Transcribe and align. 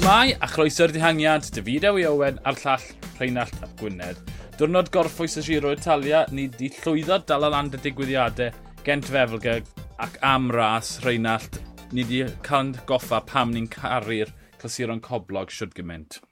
Shmai 0.00 0.32
a 0.40 0.46
chroeso'r 0.48 0.94
dihangiad, 0.96 1.50
David 1.52 1.84
Ewi 1.84 2.06
Owen 2.08 2.38
a'r 2.48 2.56
llall 2.62 2.84
Rheinald 3.18 3.58
Ap 3.60 3.74
Gwynedd. 3.76 4.22
Diwrnod 4.56 4.88
gorffwys 4.94 5.36
y 5.36 5.44
Giro 5.44 5.74
Italia, 5.76 6.22
ni 6.32 6.46
di 6.48 6.70
llwyddo 6.72 7.18
dal 7.28 7.44
land 7.52 7.76
y 7.76 7.80
digwyddiadau 7.84 8.48
gent 8.86 9.10
fefelga 9.12 9.58
ac 10.00 10.16
am 10.24 10.48
ras 10.56 10.94
Rheinald. 11.04 11.60
Ni 11.92 12.08
di 12.08 12.22
cael 12.48 12.72
goffa 12.88 13.20
pam 13.28 13.52
ni'n 13.52 13.68
caru'r 13.68 14.32
clasuron 14.56 15.04
coblog 15.04 15.52
siwr 15.52 15.76
gymaint. 15.76 16.22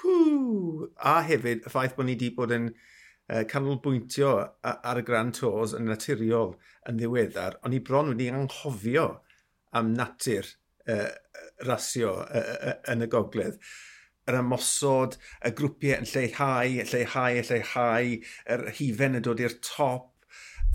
Hw, 0.00 0.90
a 0.98 1.20
hefyd 1.30 1.68
y 1.70 1.70
ffaith 1.70 1.94
bod 1.94 2.10
ni 2.10 2.18
wedi 2.18 2.34
bod 2.34 2.58
yn 2.58 2.72
uh, 2.72 3.44
canolbwyntio 3.46 4.34
ar 4.74 4.98
y 4.98 5.06
Grand 5.06 5.38
Tours 5.38 5.78
yn 5.78 5.86
naturiol 5.86 6.56
yn 6.90 6.98
ddiweddar, 6.98 7.62
ond 7.62 7.78
ni 7.78 7.78
bron 7.78 8.10
wedi 8.10 8.32
anghofio 8.34 9.12
am 9.70 9.94
natur 9.94 10.50
uh, 10.92 11.06
rasio 11.68 12.16
uh, 12.24 12.74
yn 12.92 13.06
y 13.06 13.10
gogledd 13.12 13.60
yr 14.28 14.42
ymosod, 14.42 15.16
y 15.46 15.52
grwpiau 15.56 16.02
yn 16.02 16.08
lleihau, 16.10 16.74
lleihau, 16.90 17.38
lleihau, 17.48 18.18
yr 18.54 18.66
hifen 18.76 19.16
yn 19.18 19.24
dod 19.24 19.40
i'r 19.40 19.54
top, 19.64 20.10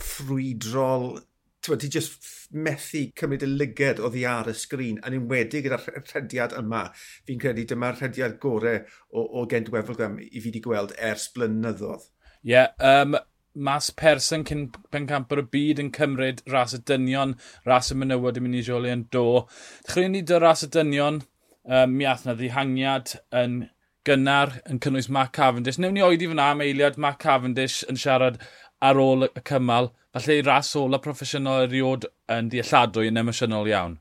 ffrwydrol, 0.02 1.20
ti'n 1.64 1.80
ti 1.80 1.90
just 1.94 2.32
methu 2.54 3.06
cymryd 3.20 3.46
y 3.46 3.50
lyged 3.52 4.02
o 4.04 4.10
ddi 4.12 4.26
ar 4.30 4.50
y 4.52 4.56
sgrin, 4.58 5.00
yn 5.06 5.18
enwedig 5.20 5.68
gyda'r 5.68 5.86
rhediad 6.02 6.56
yma. 6.60 6.88
Fi'n 7.28 7.42
credu 7.44 7.68
dyma'r 7.70 8.00
rhediad 8.00 8.40
gorau 8.44 8.82
o, 9.12 9.24
o 9.24 9.46
Gent 9.50 9.72
Wefel 9.74 10.02
i 10.02 10.42
fi 10.42 10.50
wedi 10.50 10.64
gweld 10.64 10.96
ers 11.12 11.30
blynyddoedd. 11.36 12.10
Ie, 12.44 12.52
yeah, 12.52 12.74
um, 12.84 13.16
mas 13.56 13.90
person 13.92 14.44
cyn 14.48 14.66
pencampwr 14.94 15.44
y 15.44 15.46
byd 15.56 15.82
yn 15.84 15.92
cymryd 15.96 16.42
ras 16.50 16.74
y 16.74 16.82
dynion, 16.90 17.36
ras 17.68 17.92
y 17.94 17.98
menywod 18.00 18.40
yn 18.40 18.48
mynd 18.48 18.60
i 18.60 18.66
Jolien 18.66 19.06
Do. 19.14 19.46
Dechreuwn 19.86 20.16
ni 20.16 20.24
dy 20.26 20.40
ras 20.42 20.66
y 20.66 20.70
dynion, 20.74 21.22
um, 21.66 21.96
mi 21.98 22.08
ath 22.10 22.26
na 22.28 22.36
ddihangiad 22.38 23.16
yn 23.44 23.60
gynnar 24.08 24.58
yn 24.70 24.82
cynnwys 24.84 25.10
Mark 25.10 25.34
Cavendish. 25.38 25.80
Newn 25.80 25.96
ni 25.98 26.04
oedi 26.04 26.28
fyna 26.32 26.50
am 26.52 26.64
eiliad 26.66 26.98
Mark 26.98 27.22
Cavendish 27.24 27.84
yn 27.90 28.00
siarad 28.00 28.42
ar 28.84 29.00
ôl 29.00 29.30
y 29.30 29.46
cymal. 29.48 29.94
Falle 30.14 30.42
ras 30.46 30.74
ola 30.78 31.00
proffesiynol 31.02 31.68
eriod 31.68 32.10
yn 32.32 32.50
dealladwy 32.54 33.08
yn 33.10 33.22
emosiynol 33.22 33.70
iawn. 33.72 33.98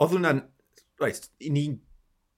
Oedd 0.00 0.16
hwnna'n... 0.16 0.46
Right, 1.00 1.30
ni'n 1.40 1.78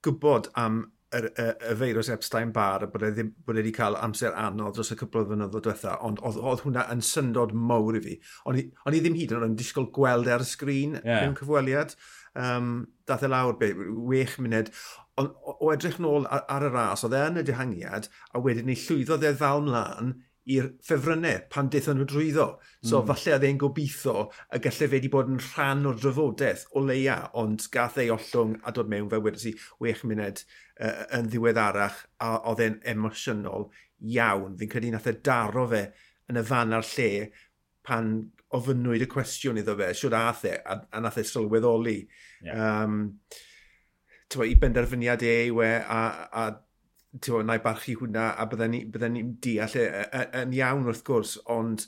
gwybod 0.05 0.49
am 0.59 0.92
y, 1.13 1.21
y, 1.29 1.45
y 1.71 1.75
feirws 1.79 2.09
Epstein-Barr 2.13 2.87
bod 2.93 3.05
e, 3.05 3.11
ddim, 3.13 3.29
bod 3.45 3.57
e 3.57 3.61
wedi 3.61 3.73
cael 3.75 3.97
amser 3.99 4.35
anodd 4.39 4.77
dros 4.77 4.93
y 4.93 4.97
cwbl 4.99 5.21
o 5.21 5.29
fynyddoedd 5.29 5.67
diwetha, 5.67 5.95
ond 6.07 6.21
oedd, 6.25 6.39
oedd 6.41 6.65
hwnna 6.65 6.87
yn 6.93 7.03
syndod 7.05 7.53
mawr 7.53 7.99
i 7.99 8.03
fi. 8.03 8.17
O'n 8.49 8.59
i, 8.59 8.65
on 8.87 8.97
i 8.97 9.03
ddim 9.03 9.17
hyd 9.19 9.35
yn 9.35 9.39
oed 9.41 9.47
yn 9.51 9.55
disgwyl 9.59 9.89
gweld 9.95 10.29
e 10.29 10.35
ar 10.35 10.45
y 10.45 10.49
sgrin 10.49 10.99
yeah. 10.99 11.23
mewn 11.23 11.37
cyfweliad. 11.39 11.95
Um, 12.39 12.75
dath 13.09 13.25
e 13.25 13.29
lawr, 13.29 13.57
be, 13.59 13.73
wech 14.09 14.39
munud. 14.41 14.73
Ond 15.21 15.33
o, 15.45 15.57
o 15.67 15.71
edrych 15.73 15.99
nôl 16.01 16.25
ar, 16.25 16.45
ar 16.49 16.67
y 16.67 16.73
ras, 16.73 17.05
oedd 17.05 17.17
e 17.17 17.23
yn 17.29 17.41
y 17.43 17.47
dihangiad, 17.47 18.09
a 18.33 18.41
wedyn 18.41 18.69
ni 18.69 18.77
llwyddodd 18.79 19.25
e 19.29 19.35
ddal 19.37 19.65
mlaen 19.67 20.15
i'r 20.51 20.67
ffefrynnau 20.83 21.45
pan 21.51 21.69
deithon 21.71 21.99
nhw 21.99 22.07
drwyddo. 22.09 22.47
So 22.83 22.99
mm. 22.99 23.07
falle 23.11 23.35
oedd 23.37 23.45
e'n 23.47 23.61
gobeithio 23.61 24.25
y 24.51 24.59
gallai 24.63 24.89
fe 24.89 24.91
wedi 24.97 25.11
bod 25.13 25.31
yn 25.31 25.39
rhan 25.39 25.87
o'r 25.87 25.99
drafodaeth 26.01 26.65
o 26.75 26.83
leia, 26.83 27.17
ond 27.39 27.67
gath 27.73 27.99
ei 28.03 28.11
ollwng 28.13 28.57
a 28.63 28.73
dod 28.75 28.91
mewn 28.91 29.09
fel 29.11 29.23
wedi 29.23 29.43
si 29.45 29.53
wech 29.83 30.03
munud 30.09 30.43
uh, 30.43 31.05
yn 31.19 31.29
ddiweddarach 31.31 32.03
a 32.25 32.33
oedd 32.51 32.65
e'n 32.65 32.79
emosiynol 32.95 33.69
iawn. 34.13 34.57
Fi'n 34.59 34.73
credu 34.73 34.91
nath 34.91 35.09
e 35.11 35.15
daro 35.23 35.65
fe 35.71 35.85
yn 36.31 36.41
y 36.41 36.45
fan 36.47 36.75
ar 36.75 36.87
lle 36.91 37.09
pan 37.87 38.13
ofynnwyd 38.53 39.03
y 39.03 39.09
cwestiwn 39.11 39.59
iddo 39.59 39.75
fe, 39.79 39.89
siwr 39.97 40.15
ath 40.19 40.45
e, 40.47 40.53
a, 40.59 40.77
a 40.91 41.01
nath 41.03 41.19
e 41.19 41.25
sylweddoli. 41.27 41.97
Yeah. 42.43 42.83
Um, 42.83 42.99
i 44.43 44.55
benderfyniad 44.57 45.21
e 45.27 45.33
yw 45.47 45.59
e, 45.61 45.73
a, 45.93 46.03
a 46.41 46.45
bod, 47.13 47.43
na 47.45 47.57
i 47.57 47.61
barchu 47.63 47.97
hwnna 47.99 48.31
a 48.39 48.47
bydden 48.49 48.73
ni'n 48.73 48.89
bydden 48.93 49.13
ni 49.13 49.23
deall 49.45 49.77
e, 49.77 49.83
e, 49.85 50.05
e, 50.07 50.23
yn 50.41 50.55
iawn 50.57 50.87
wrth 50.87 51.03
gwrs, 51.07 51.35
ond 51.53 51.85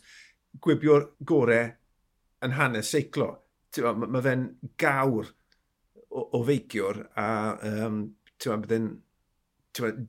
gwibio'r 0.62 1.10
gorau 1.26 1.72
yn 2.46 2.56
hanes 2.60 2.92
seiclo. 2.94 3.32
Mae 3.82 4.08
ma 4.08 4.22
fe'n 4.24 4.46
gawr 4.80 5.28
o, 5.28 6.22
o 6.22 6.44
feiciwr 6.48 7.02
a 7.20 7.28
um, 7.72 8.00
bydden 8.46 8.92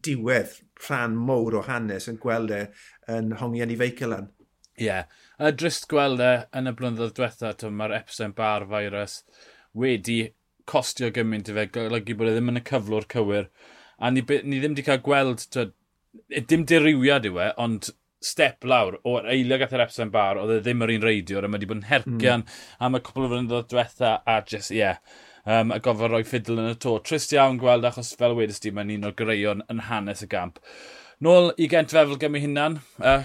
diwedd 0.07 0.61
rhan 0.87 1.17
mowr 1.19 1.57
o 1.59 1.63
hanes 1.67 2.07
yn 2.13 2.21
gweld 2.23 2.53
e 2.55 2.63
yn 3.13 3.33
hongian 3.41 3.73
i 3.73 3.79
feicilan. 3.81 4.31
Ie. 4.77 4.87
Yeah. 4.87 5.09
A 5.41 5.51
drist 5.53 5.89
gweld 5.91 6.21
e 6.23 6.33
yn 6.57 6.71
y 6.71 6.75
blynyddoedd 6.77 7.17
diwetha, 7.17 7.71
mae'r 7.73 7.97
Epstein 7.97 8.37
Barr 8.37 8.69
virus 8.71 9.23
wedi 9.77 10.21
costio 10.69 11.11
gymaint 11.15 11.51
i 11.51 11.57
fe, 11.57 11.67
golygu 11.73 12.17
bod 12.19 12.31
e 12.31 12.37
ddim 12.37 12.53
yn 12.53 12.61
y 12.61 12.65
cyflwr 12.69 13.09
cywir 13.13 13.51
a 13.99 14.11
ni, 14.13 14.23
ni 14.23 14.61
ddim 14.61 14.75
wedi 14.75 14.87
cael 14.87 15.05
gweld, 15.05 15.47
twyd, 15.53 15.73
e, 16.29 16.43
dim 16.43 16.67
diriwiad 16.69 17.29
yw 17.29 17.41
e, 17.45 17.53
ond 17.63 17.91
step 18.27 18.65
lawr 18.67 18.99
o'r 19.07 19.29
eilio 19.31 19.59
gath 19.61 19.75
yr 19.77 19.85
Epsom 19.87 20.11
Bar, 20.15 20.41
oedd 20.41 20.57
e 20.57 20.59
ddim 20.65 20.83
yr 20.85 20.95
un 20.97 21.07
reidiwr, 21.07 21.47
a 21.47 21.51
mae 21.51 21.61
wedi 21.61 21.71
bod 21.71 21.81
yn 21.83 21.89
hergian 21.91 22.45
mm. 22.45 22.59
am 22.87 22.99
y 22.99 23.03
cwpl 23.07 23.27
o 23.27 23.31
flynyddoedd 23.33 23.71
diwetha, 23.73 24.13
a 24.27 24.37
just, 24.49 24.73
ie, 24.75 24.83
yeah, 24.83 25.01
um, 25.47 25.73
a 25.73 25.79
gofod 25.83 26.13
roi 26.13 26.23
ffidl 26.27 26.61
yn 26.61 26.73
y 26.73 26.77
to. 26.83 26.97
Trist 27.07 27.35
iawn 27.37 27.61
gweld, 27.63 27.87
achos 27.89 28.13
fel 28.19 28.37
wedys 28.39 28.61
di, 28.63 28.73
mae'n 28.75 28.93
un 28.97 29.09
o'r 29.11 29.17
greion 29.19 29.65
yn 29.73 29.85
hanes 29.89 30.25
y 30.27 30.31
gamp. 30.33 30.61
Nôl 31.23 31.53
i 31.57 31.69
gent 31.73 31.95
fefel 31.95 32.19
i 32.19 32.45
hunan, 32.45 32.81
uh, 33.01 33.25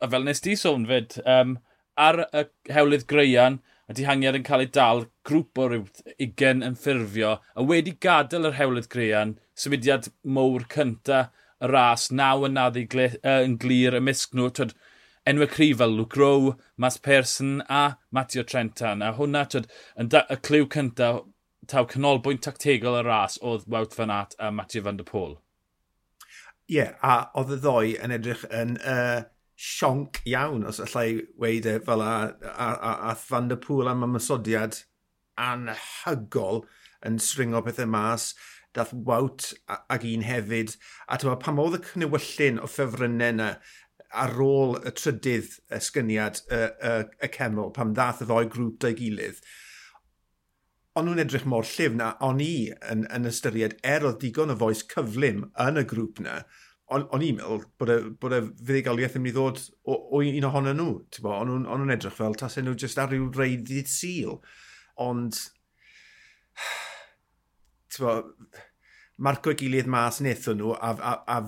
a 0.00 0.10
fel 0.10 0.26
nes 0.26 0.42
di 0.42 0.56
sôn 0.58 0.88
fyd, 0.88 1.18
um, 1.22 1.58
ar 1.96 2.24
y 2.26 2.46
hewlydd 2.72 3.06
greian, 3.10 3.60
a 3.86 3.94
dihangiad 3.94 4.38
yn 4.38 4.46
cael 4.46 4.64
ei 4.64 4.70
dal, 4.74 5.04
grŵp 5.28 5.62
o 5.62 5.68
ryw 5.70 5.84
20 6.18 6.64
yn 6.66 6.78
ffurfio, 6.82 7.36
a 7.54 7.66
wedi 7.70 7.94
gadael 8.06 8.50
yr 8.50 8.58
hewlydd 8.58 8.90
grean, 8.92 9.36
symudiad 9.54 10.10
mowr 10.22 10.66
cynta 10.72 11.28
y 11.62 11.70
ras, 11.70 12.10
naw 12.10 12.46
yn 12.48 12.56
naddu 12.58 12.84
uh, 13.06 13.38
yn 13.44 13.56
glir 13.62 13.96
y 13.96 14.02
misg 14.02 14.34
nhw, 14.34 14.50
twyd, 14.58 14.74
enwau 15.26 15.50
cryf 15.50 15.78
fel 15.78 15.94
Luke 15.98 16.18
Rowe, 16.18 16.56
Mas 16.76 16.98
Pearson 16.98 17.62
a 17.68 17.96
Matteo 18.10 18.42
Trentan, 18.42 19.02
a 19.02 19.14
hwnna 19.16 19.46
twyd, 19.50 19.70
yn 19.98 20.10
y 20.10 20.38
clyw 20.48 20.68
cynta 20.74 21.14
taw 21.70 21.86
canolbwynt 21.90 22.44
tactegol 22.46 23.00
y 23.00 23.06
ras 23.06 23.40
oedd 23.42 23.66
Wout 23.70 23.94
Van 23.98 24.12
Aert 24.14 24.36
a 24.38 24.52
Matthew 24.54 24.84
Van 24.86 24.98
Der 24.98 25.06
Pôl. 25.06 25.38
Ie, 26.66 26.78
yeah, 26.78 26.94
a 27.02 27.30
oedd 27.38 27.54
y 27.54 27.58
ddoi 27.62 27.94
yn 28.02 28.14
edrych 28.14 28.42
yn 28.50 28.74
uh, 28.82 29.22
sionc 29.56 30.20
iawn, 30.28 30.66
os 30.68 30.80
allai 30.84 31.22
weid 31.40 31.66
e 31.66 31.78
fel 31.84 32.04
a, 32.04 32.12
a, 32.52 32.68
a, 32.74 32.92
a 33.10 33.14
Van 33.28 33.48
der 33.48 33.60
Pŵl 33.62 33.88
am 33.90 34.04
ymysodiad 34.04 34.82
anhygol 35.40 36.64
yn 37.06 37.18
sringo 37.22 37.62
pethau 37.64 37.88
mas, 37.88 38.34
dath 38.76 38.92
Wout 38.92 39.54
ag 39.68 40.04
un 40.04 40.24
hefyd, 40.28 40.76
a 41.08 41.16
tyma, 41.20 41.38
pam 41.40 41.60
oedd 41.62 41.78
y 41.78 41.82
cnewyllun 41.86 42.60
o 42.60 42.68
ffefrynnau 42.68 43.32
yna 43.32 43.50
ar 44.16 44.34
ôl 44.44 44.76
y 44.86 44.92
trydydd 44.96 45.56
ysgyniad 45.76 46.42
y, 46.52 46.60
y, 46.90 46.92
y 47.24 47.30
ceml, 47.36 47.72
pam 47.76 47.94
ddath 47.96 48.22
y 48.24 48.28
ddoi 48.28 48.44
grŵp 48.52 48.76
da'i 48.84 48.96
gilydd, 48.98 49.40
ond 50.96 51.08
nhw'n 51.08 51.24
edrych 51.24 51.48
mor 51.48 51.66
llif 51.68 51.96
na, 51.96 52.12
o'n 52.24 52.40
i 52.44 52.70
yn, 52.92 53.04
yn 53.12 53.28
ystyried 53.28 53.76
er 53.84 54.06
oedd 54.08 54.20
digon 54.22 54.52
o 54.54 54.56
foes 54.60 54.84
cyflym 54.92 55.44
yn 55.64 55.80
y 55.80 55.84
grŵp 55.88 56.22
yna, 56.22 56.38
o'n, 56.94 57.24
i'n 57.24 57.38
meddwl 57.38 57.64
bod 57.80 57.90
y, 57.90 57.96
bod 58.20 58.34
y 58.36 58.40
fuddugoliaeth 58.46 59.16
yn 59.18 59.24
mynd 59.24 59.32
i 59.32 59.36
ddod 59.36 59.62
o, 59.82 59.96
o 59.96 60.20
un 60.22 60.48
ohonyn 60.48 60.78
nhw. 60.78 60.92
O'n 61.32 61.52
nhw'n 61.64 61.94
edrych 61.96 62.14
fel 62.14 62.36
tas 62.38 62.58
nhw 62.60 62.76
jyst 62.78 63.00
ar 63.02 63.10
ryw 63.10 63.26
reidydd 63.34 63.90
syl. 63.90 64.38
Ond, 65.02 65.40
bo, 67.98 68.14
marco 69.16 69.54
gilydd 69.58 69.90
mas 69.90 70.20
wnaethon 70.22 70.62
nhw 70.62 70.76
a, 70.76 70.92
a, 70.94 71.16
a 71.36 71.40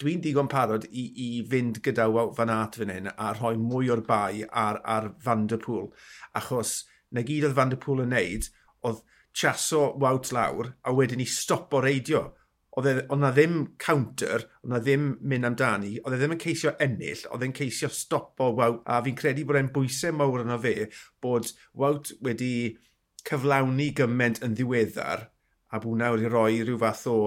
dwi'n 0.00 0.22
digon 0.24 0.50
parod 0.50 0.86
i, 0.90 1.04
i 1.26 1.28
fynd 1.50 1.82
gyda 1.84 2.08
fan 2.36 2.52
at 2.54 2.78
fan 2.80 2.92
hyn 2.94 3.10
a 3.12 3.32
rhoi 3.36 3.54
mwy 3.60 3.90
o'r 3.92 4.04
bai 4.06 4.44
ar, 4.48 4.80
ar 4.84 5.10
Vanderpool. 5.24 5.90
Achos 6.38 6.82
na 7.14 7.22
gyd 7.26 7.48
oedd 7.48 7.58
Vanderpool 7.58 8.02
yn 8.06 8.14
neud 8.16 8.48
oedd 8.84 9.04
chaso 9.34 9.90
wawt 10.00 10.32
lawr 10.34 10.72
a 10.86 10.94
wedyn 10.94 11.22
i 11.22 11.28
stopo 11.28 11.82
reidio 11.82 12.30
E 12.74 12.82
oedd 12.82 13.20
na 13.22 13.30
ddim 13.30 13.58
counter, 13.78 14.42
oedd 14.64 14.72
na 14.72 14.80
ddim 14.82 15.10
mynd 15.22 15.46
amdani, 15.46 15.92
oedd 16.02 16.16
e 16.16 16.18
ddim 16.18 16.34
yn 16.34 16.40
ceisio 16.42 16.72
ennill, 16.82 17.22
oedd 17.30 17.44
e'n 17.46 17.54
ceisio 17.54 17.90
stopo 17.92 18.50
Wout, 18.58 18.80
a 18.90 18.98
fi'n 19.04 19.18
credu 19.20 19.44
bod 19.46 19.60
e'n 19.60 19.70
bwysau 19.74 20.16
mawr 20.18 20.42
yno 20.42 20.58
fe, 20.62 20.88
bod 21.22 21.52
Wout 21.78 22.10
wedi 22.26 22.54
cyflawni 23.28 23.92
gymaint 24.00 24.42
yn 24.44 24.56
ddiweddar, 24.58 25.28
a 25.70 25.78
bod 25.78 25.92
hwnna 25.92 26.10
wedi 26.16 26.32
rhoi 26.32 26.64
rhyw 26.64 26.80
fath 26.82 27.06
o 27.12 27.18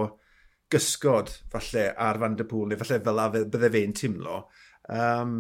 gysgod 0.72 1.32
falle 1.54 1.86
ar 1.96 2.20
Van 2.20 2.36
der 2.36 2.50
Pŵl, 2.50 2.68
neu 2.74 2.82
falle 2.82 3.00
fel 3.06 3.24
a 3.24 3.30
bydde 3.38 3.72
fe'n 3.78 3.96
teimlo. 3.96 4.42
Um, 4.92 5.38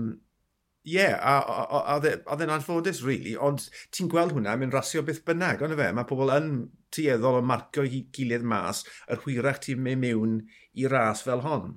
Ie, 0.87 0.93
yeah, 0.95 1.17
a 1.19 1.95
oedd 1.97 2.05
e, 2.07 2.13
e'n 2.45 2.51
anffodus, 2.53 3.01
really, 3.03 3.33
ond 3.35 3.65
ti'n 3.91 4.07
gweld 4.11 4.31
hwnna, 4.31 4.53
mae'n 4.55 4.71
rasio 4.71 5.01
beth 5.03 5.19
bynnag, 5.27 5.59
ond 5.65 5.75
fe, 5.75 5.89
mae 5.91 6.07
pobl 6.07 6.31
yn 6.31 6.51
tueddol 6.95 7.41
o 7.41 7.43
marcio 7.43 7.83
i 7.83 8.05
gilydd 8.15 8.45
mas 8.47 8.85
yr 9.11 9.19
hwyrach 9.25 9.59
ti'n 9.65 9.81
mynd 9.83 10.05
mewn 10.05 10.37
i 10.79 10.87
ras 10.87 11.25
fel 11.27 11.43
hon. 11.43 11.73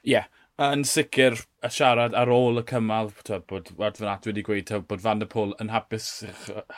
Ie, 0.00 0.14
yeah, 0.14 0.30
yn 0.60 0.86
sicr 0.88 1.36
y 1.36 1.70
siarad 1.72 2.16
ar 2.16 2.32
ôl 2.32 2.62
y 2.62 2.64
cymal, 2.68 3.12
bod 3.52 3.70
Wout 3.76 4.00
Van 4.00 4.10
Aert 4.14 4.30
wedi 4.30 4.46
gweud 4.48 4.72
bod 4.88 5.04
Van 5.04 5.20
der 5.20 5.28
Pôl 5.28 5.54
yn 5.60 5.72
hapus, 5.72 6.08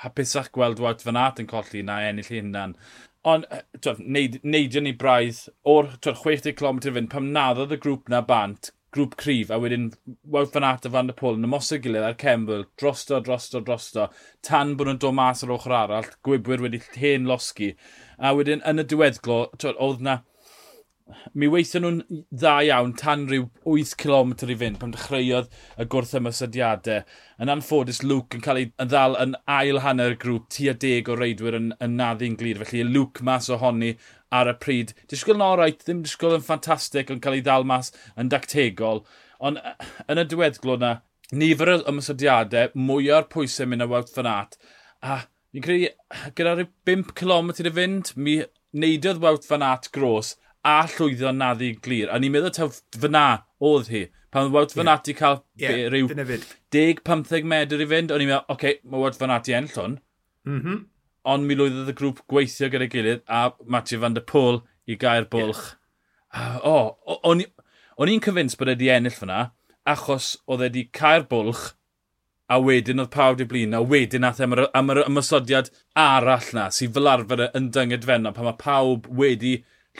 hapusach 0.02 0.50
gweld 0.54 0.82
Wout 0.82 1.06
Van 1.06 1.18
Aert 1.22 1.42
yn 1.42 1.50
colli 1.50 1.86
na 1.86 2.00
ennill 2.08 2.30
hunan. 2.30 2.76
Ond, 3.22 3.46
twaf, 3.78 4.02
neidio 4.02 4.82
ni 4.82 4.96
braidd, 4.98 5.44
o'r 5.62 5.94
60 6.02 6.58
km 6.58 6.82
fynd, 6.88 7.10
pam 7.14 7.30
naddodd 7.34 7.74
y 7.74 7.78
grŵp 7.82 8.10
na 8.10 8.22
bant, 8.26 8.74
grŵp 8.92 9.16
cryf, 9.20 9.52
a 9.52 9.58
wedyn 9.62 9.90
Wout 10.34 10.52
Van 10.54 10.66
Aert 10.68 10.88
a 10.88 10.92
Van 10.92 11.08
der 11.08 11.16
Pôl 11.18 11.38
yn 11.38 11.48
ymosod 11.48 11.82
gilydd 11.84 12.06
ar 12.08 12.18
Cembl, 12.20 12.66
drosto, 12.80 13.20
drosto, 13.24 13.62
drosto, 13.64 14.08
tan 14.44 14.76
bod 14.76 14.90
nhw'n 14.90 15.00
dod 15.04 15.16
mas 15.16 15.44
ar 15.44 15.54
ochr 15.54 15.76
arall, 15.78 16.10
gwybwyr 16.26 16.64
wedi 16.66 16.82
hen 16.98 17.30
losgi. 17.30 17.72
A 18.18 18.34
wedyn 18.36 18.64
yn 18.68 18.82
y 18.82 18.86
diweddglo, 18.88 19.46
oedd 19.72 20.04
na, 20.04 20.20
mi 21.34 21.48
weithio 21.50 21.80
nhw'n 21.82 22.00
dda 22.30 22.52
iawn 22.68 22.92
tan 23.00 23.24
rhyw 23.28 23.48
8 23.74 23.94
km 24.02 24.32
i 24.52 24.56
fynd 24.62 24.78
pan 24.80 24.94
dechreuodd 24.94 25.50
y 25.80 25.86
gwrth 25.94 26.14
ymysodiadau. 26.18 27.02
Yn 27.42 27.52
anffodus, 27.52 28.02
Luke 28.06 28.38
yn 28.38 28.44
cael 28.44 28.60
ei 28.62 28.70
ddal 28.78 29.16
yn 29.24 29.36
ail 29.56 29.82
hanner 29.84 30.16
grŵp 30.24 30.48
tua 30.56 30.76
deg 30.86 31.10
o 31.10 31.18
reidwyr 31.18 31.58
yn, 31.58 31.70
yn 31.84 31.96
naddu'n 32.00 32.38
glir. 32.40 32.62
Felly 32.62 32.84
Luke 32.88 33.24
mas 33.26 33.50
ohoni 33.52 33.94
ar 34.32 34.50
y 34.50 34.54
pryd. 34.62 34.94
Disgwyl 35.10 35.38
yn 35.38 35.46
orait, 35.46 35.82
ddim 35.84 36.02
disgwyl 36.06 36.38
yn 36.38 36.46
ffantastig, 36.46 37.12
yn 37.12 37.22
cael 37.24 37.38
ei 37.38 37.44
ddal 37.44 37.66
mas 37.68 37.92
yn 38.18 38.32
dactegol. 38.32 39.04
Ond 39.42 39.60
yn 40.08 40.22
y 40.22 40.26
diweddglo 40.28 40.78
na, 40.80 40.94
nifer 41.32 41.74
o 41.74 41.76
ymysodiadau, 41.92 42.72
mwy 42.78 43.10
o'r 43.14 43.28
pwysau 43.32 43.68
mynd 43.70 43.86
y 43.86 43.90
wawt 43.92 44.12
fan 44.14 44.30
at. 44.30 44.58
A 45.02 45.22
fi'n 45.52 45.66
credu, 45.66 45.92
gyda 46.38 46.56
rhyw 46.56 46.72
5 46.88 47.14
km 47.18 47.52
i 47.52 47.74
fynd, 47.80 48.14
mi 48.16 48.40
neidiodd 48.72 49.22
wawt 49.22 49.46
fan 49.48 49.64
at 49.66 49.90
gros 49.92 50.36
a 50.64 50.82
llwyddo 50.94 51.32
naddi 51.34 51.72
glir. 51.84 52.10
A 52.10 52.18
ni'n 52.20 52.32
meddwl 52.34 52.54
taw 52.56 52.70
fyna 52.96 53.26
oedd 53.62 53.90
hi. 53.92 54.06
Pan 54.32 54.48
Wout 54.52 54.72
Van 54.72 54.88
Aert 54.88 55.10
i 55.12 55.14
cael 55.16 55.42
yeah, 55.60 55.90
rhyw 55.92 56.06
10-15 56.72 57.44
medr 57.44 57.82
i 57.84 57.86
fynd, 57.88 58.14
o'n 58.14 58.22
i'n 58.24 58.30
meddwl, 58.30 58.46
oce, 58.46 58.54
okay, 58.54 58.78
mae 58.88 59.02
Wout 59.02 59.18
Van 59.20 59.34
Aert 59.34 59.50
i 59.50 59.56
enll 59.58 59.74
hwn. 59.76 59.98
Mm 60.48 60.60
-hmm 60.62 60.78
ond 61.28 61.46
mi 61.46 61.56
lwyddodd 61.58 61.92
y 61.92 61.96
grŵp 61.98 62.22
gweithio 62.30 62.70
gyda'i 62.72 62.90
gilydd 62.92 63.22
a 63.28 63.42
Matthew 63.66 64.02
van 64.02 64.16
der 64.16 64.26
Pôl 64.26 64.62
i 64.90 64.96
gael 64.98 65.28
bwlch. 65.30 65.62
Yeah. 66.34 66.58
O, 66.64 66.76
oh, 67.12 67.42
o'n 68.00 68.10
i'n 68.10 68.24
cyfyns 68.24 68.56
bod 68.58 68.72
wedi 68.72 68.90
ennill 68.90 69.14
fyna, 69.14 69.52
achos 69.88 70.34
oedd 70.46 70.64
wedi 70.66 70.86
cael 70.96 71.26
bwlch 71.30 71.72
a 72.52 72.58
wedyn 72.60 73.00
oedd 73.02 73.12
pawb 73.12 73.38
di 73.38 73.46
blin, 73.48 73.76
a 73.76 73.80
wedyn 73.92 74.24
nath 74.24 74.40
e 74.40 74.46
am 74.46 74.56
yr, 74.56 74.66
am 74.76 74.92
yr 74.92 75.02
ymysodiad 75.06 75.70
arall 75.98 76.50
na, 76.56 76.66
sy'n 76.74 76.92
fel 76.96 77.08
arfer 77.12 77.46
yn 77.46 77.70
dynged 77.70 77.76
dyngedfenna, 77.76 78.32
pan 78.36 78.48
mae 78.48 78.58
pawb 78.60 79.08
wedi 79.20 79.54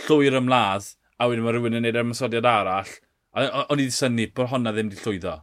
llwyr 0.07 0.37
ymladd, 0.41 0.91
a 1.17 1.31
wedyn 1.31 1.47
mae 1.47 1.57
rhywun 1.57 1.79
yn 1.79 1.87
gwneud 1.87 2.01
ymysodiad 2.03 2.49
arall, 2.49 2.93
a 3.33 3.47
o'n 3.63 3.81
i 3.81 3.87
wedi 3.87 3.97
syni 3.97 4.29
bod 4.37 4.51
honna 4.53 4.75
ddim 4.75 4.91
wedi 4.91 5.01
llwyddo. 5.01 5.39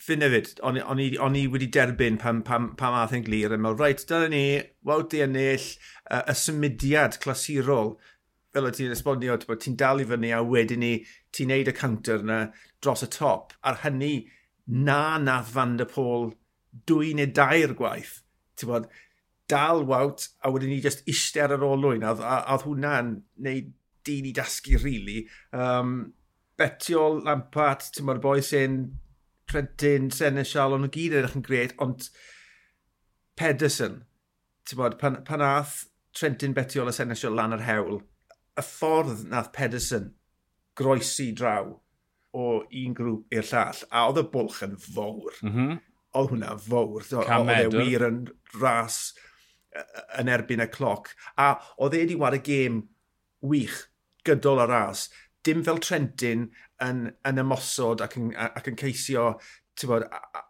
Fyn 0.00 0.24
hefyd, 0.24 0.54
o'n 0.64 1.36
i 1.36 1.42
wedi 1.52 1.68
derbyn 1.76 2.16
pam, 2.20 2.40
pam, 2.46 2.70
pam 2.80 2.94
ath 2.96 3.12
yn 3.16 3.24
glir 3.26 3.52
yn 3.52 3.60
meddwl, 3.60 3.82
reit, 3.84 4.06
dyna 4.08 4.30
ni, 4.32 4.44
wawt 4.88 5.12
i 5.16 5.20
ennill, 5.26 5.66
uh, 6.08 6.22
y 6.24 6.36
symudiad 6.40 7.18
clasurol, 7.20 7.98
fel 8.54 8.66
o 8.66 8.70
ti'n 8.74 8.94
esbonio, 8.94 9.36
ti'n 9.44 9.76
dal 9.78 10.00
i 10.00 10.06
fyny 10.08 10.32
a 10.34 10.40
wedyn 10.46 10.80
ni, 10.82 10.94
ti'n 11.36 11.52
neud 11.52 11.68
y 11.70 11.74
counter 11.76 12.24
yna 12.24 12.38
dros 12.82 13.04
y 13.04 13.10
top. 13.12 13.52
Ar 13.60 13.82
hynny, 13.84 14.14
na 14.70 15.18
nath 15.20 15.52
Van 15.54 15.76
der 15.76 15.90
Pôl 15.90 16.30
dwy 16.88 17.12
neu 17.18 17.28
dair 17.36 17.74
gwaith. 17.76 18.20
Ti'n 18.56 18.70
bod, 18.70 18.88
dal 19.50 19.84
wawt 19.86 20.30
a 20.40 20.52
wedyn 20.54 20.72
ni 20.72 20.80
just 20.82 21.04
eistedd 21.10 21.52
ar 21.52 21.58
yr 21.58 21.74
olwyn. 21.74 22.06
A, 22.06 22.14
a, 22.16 22.40
a 22.54 22.58
hwnna'n 22.64 23.12
neud 23.44 23.70
dyn 24.06 24.30
i 24.30 24.34
dasgu, 24.36 24.78
rili. 24.80 25.20
Really. 25.20 25.28
Um, 25.52 25.94
betiol, 26.60 27.20
Lampart, 27.26 27.90
ti'n 27.94 28.08
bod, 28.08 28.24
boi 28.24 28.40
sy'n 28.44 28.82
Credin, 29.50 30.10
Senesial, 30.14 30.76
ond 30.76 30.86
nhw 30.86 30.92
gyd 30.94 31.18
edrych 31.18 31.36
yn 31.38 31.46
gred, 31.46 31.74
ond 31.82 32.08
Pedersen, 33.40 34.00
ti'n 34.68 34.80
bod, 34.80 34.96
pan, 35.00 35.20
pan 35.26 35.44
ath 35.44 35.84
Trentin 36.16 36.54
Betiol 36.56 36.90
a 36.90 36.94
Senesial 36.94 37.36
lan 37.36 37.56
yr 37.56 37.66
hewl, 37.66 38.00
y 38.58 38.64
ffordd 38.64 39.26
nath 39.30 39.52
Pedersen 39.56 40.12
groesi 40.78 41.30
draw 41.36 41.72
o 42.36 42.46
un 42.62 42.94
grŵp 42.96 43.34
i'r 43.34 43.46
llall, 43.50 43.82
a 43.90 44.04
oedd 44.08 44.22
y 44.22 44.26
bwlch 44.32 44.60
yn 44.66 44.76
fawr. 44.84 45.40
Mm 45.42 45.54
-hmm. 45.54 45.80
Oedd 46.18 46.32
hwnna 46.34 46.54
fawr. 46.62 47.06
Oedd 47.20 47.52
e 47.54 47.64
wir 47.74 48.06
yn 48.06 48.22
ras 48.60 49.00
yn 50.18 50.30
erbyn 50.30 50.62
y 50.64 50.68
cloc. 50.70 51.12
A 51.38 51.52
oedd 51.78 51.94
e 51.94 52.04
wedi 52.04 52.18
wad 52.18 52.38
y 52.38 52.42
gêm 52.46 52.80
wych 53.52 53.78
gydol 54.26 54.62
y 54.64 54.68
ras 54.70 55.08
dim 55.46 55.64
fel 55.64 55.80
Trentyn 55.82 56.48
yn, 56.84 57.02
yn 57.28 57.42
ymosod 57.42 58.04
ac 58.04 58.16
yn, 58.20 58.30
ac 58.36 58.70
yn 58.70 58.78
ceisio 58.80 59.34
bod, 59.88 60.06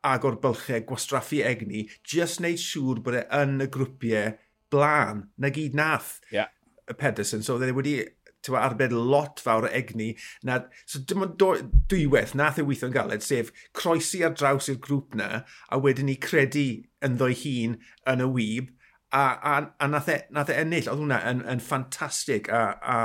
agor 0.07 0.41
bylchau, 0.43 0.83
gwastraffu 0.89 1.43
egni, 1.47 1.85
just 2.03 2.41
wneud 2.41 2.59
siŵr 2.59 3.03
bod 3.05 3.19
e 3.21 3.27
yn 3.41 3.61
y 3.63 3.69
grwpiau 3.71 4.33
blaen, 4.73 5.29
na 5.39 5.51
gyd 5.55 5.77
nath 5.79 6.17
yeah. 6.35 6.51
y 6.91 6.97
Pedersen. 6.99 7.45
So, 7.47 7.59
dde 7.61 7.75
wedi 7.77 8.01
tywa, 8.43 8.63
arbed 8.65 8.95
lot 8.97 9.43
fawr 9.45 9.69
o 9.69 9.71
egni. 9.77 10.11
Na, 10.47 10.61
so 10.89 11.03
dim 11.05 11.25
ond 11.27 11.37
dwywaith 11.39 12.35
nath 12.39 12.61
e 12.61 12.67
weithio'n 12.67 12.95
galed, 12.95 13.25
sef 13.27 13.53
croesi 13.77 14.25
ar 14.27 14.35
draws 14.37 14.71
i'r 14.73 14.81
grŵp 14.83 15.17
na, 15.21 15.45
a 15.69 15.81
wedyn 15.83 16.11
ni 16.11 16.17
credu 16.21 16.69
yn 17.05 17.19
ddo'i 17.21 17.37
hun 17.45 17.79
yn 18.11 18.25
y 18.25 18.31
wyb, 18.35 18.75
a, 19.13 19.25
a, 19.35 19.55
a 19.83 19.91
nath, 19.91 20.11
e, 20.11 20.21
nath 20.35 20.53
e 20.53 20.59
ennill. 20.63 20.91
Oedd 20.91 21.05
hwnna 21.05 21.23
yn, 21.31 21.45
yn 21.55 21.63
ffantastig 21.65 22.51
a, 22.55 22.65
a 22.81 22.99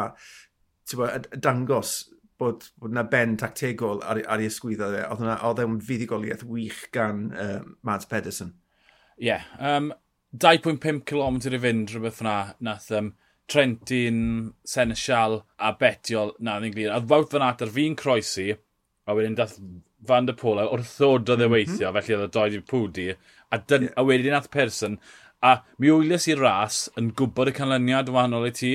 bod, 0.94 1.28
dangos 1.42 1.96
bod, 2.38 2.70
bod 2.78 2.94
na 2.94 3.04
ben 3.04 3.38
tactegol 3.40 4.04
ar, 4.04 4.22
ar 4.28 4.44
ei 4.44 4.50
ysgwyddo 4.52 4.92
dde. 4.92 5.04
Oedd 5.10 5.24
yna, 5.26 5.38
oedd 5.48 5.62
e'n 5.64 5.82
fuddigoliaeth 5.88 6.46
wych 6.50 6.86
gan 6.96 7.30
uh, 7.34 7.60
Mads 7.88 8.10
Pedersen. 8.12 8.54
Ie. 9.18 9.30
Yeah, 9.32 9.46
um, 9.60 9.94
2.5 10.36 11.06
km 11.08 11.40
i 11.48 11.62
fynd 11.64 11.94
rhywbeth 11.94 12.22
yna 12.24 12.38
Nath 12.68 12.92
um, 12.92 13.14
Trentin, 13.48 14.54
Senesial 14.68 15.44
a 15.58 15.72
Betiol 15.80 16.34
na 16.44 16.58
ddim 16.60 16.74
glir. 16.76 16.92
A 16.92 17.00
fawt 17.02 17.32
fan 17.32 17.46
at 17.46 17.64
ar 17.64 17.72
fi'n 17.72 17.96
croesi, 18.00 18.50
a 19.06 19.16
wedyn 19.16 19.38
dath 19.38 19.60
Van 20.06 20.28
der 20.28 20.36
Pôl 20.38 20.60
wrth 20.62 20.98
ddod 20.98 21.30
oedd 21.32 21.42
e 21.42 21.48
mhm. 21.48 21.54
weithio, 21.54 21.92
mm 21.92 21.96
-hmm. 21.96 22.02
felly 22.02 22.18
oedd 22.18 22.26
y 22.26 22.34
doed 22.36 22.58
i'r 22.58 22.66
pwdi, 22.72 23.06
a, 23.50 23.58
dyn, 23.58 23.88
yeah. 23.88 23.96
a 23.98 24.04
wedyn 24.06 24.36
nath 24.36 24.52
person, 24.54 25.00
a 25.42 25.62
mi 25.78 25.94
wylias 25.94 26.28
i'r 26.30 26.42
ras 26.42 26.82
yn 27.00 27.14
gwybod 27.18 27.52
y 27.52 27.56
canlyniad 27.56 28.12
wahanol 28.14 28.50
i 28.50 28.54
ti, 28.60 28.74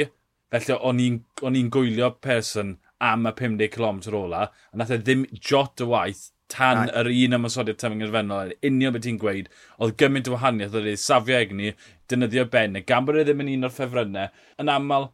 Felly 0.51 0.77
o'n 0.83 1.57
i'n 1.57 1.73
gwylio 1.75 2.11
person 2.23 2.77
am 3.01 3.27
y 3.27 3.33
50 3.39 3.73
km 3.73 4.01
ola, 4.19 4.49
a 4.73 4.77
nath 4.77 4.93
e 4.93 4.99
ddim 5.01 5.25
jot 5.39 5.81
y 5.81 5.89
waith 5.89 6.29
tan 6.51 6.83
Ai. 6.83 6.91
yr 7.01 7.11
un 7.13 7.37
ymwysodiad 7.39 7.79
tyming 7.81 8.05
yr 8.05 8.13
fennol. 8.15 8.53
Union 8.67 8.95
beth 8.95 9.07
ti'n 9.07 9.21
gweud, 9.23 9.49
oedd 9.79 9.97
gymaint 10.01 10.29
o 10.29 10.35
wahaniaeth 10.35 10.77
oedd 10.77 10.91
ei 10.91 11.01
safio 11.01 11.39
egni, 11.39 11.73
dynyddio 12.11 12.47
benne, 12.53 12.83
gan 12.87 13.07
bod 13.07 13.21
e 13.21 13.25
ddim 13.25 13.45
yn 13.45 13.53
un 13.55 13.69
o'r 13.69 13.75
ffefrynnau. 13.77 14.35
Yn 14.61 14.73
aml, 14.75 15.09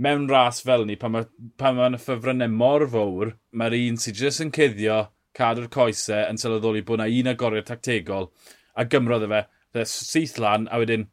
mewn 0.00 0.26
ras 0.32 0.60
fel 0.66 0.84
ni, 0.88 0.98
pan 1.00 1.14
mae'n 1.14 1.78
ma, 1.78 1.88
y 1.94 2.02
ffefrynnau 2.02 2.52
mor 2.52 2.86
fawr, 2.90 3.34
mae'r 3.54 3.78
un 3.78 4.00
sydd 4.02 4.20
jyst 4.24 4.44
yn 4.44 4.52
cuddio 4.56 5.00
cadw'r 5.38 5.70
coesau 5.72 6.26
yn 6.26 6.40
sylweddoli 6.40 6.82
bod 6.86 7.00
yna 7.00 7.10
un 7.20 7.32
agoriad 7.34 7.70
tactegol, 7.70 8.30
a 8.74 8.84
gymrodd 8.90 9.28
e 9.28 9.30
fe, 9.30 9.84
syth 9.86 10.40
lan, 10.42 10.66
a 10.68 10.82
wedyn, 10.82 11.06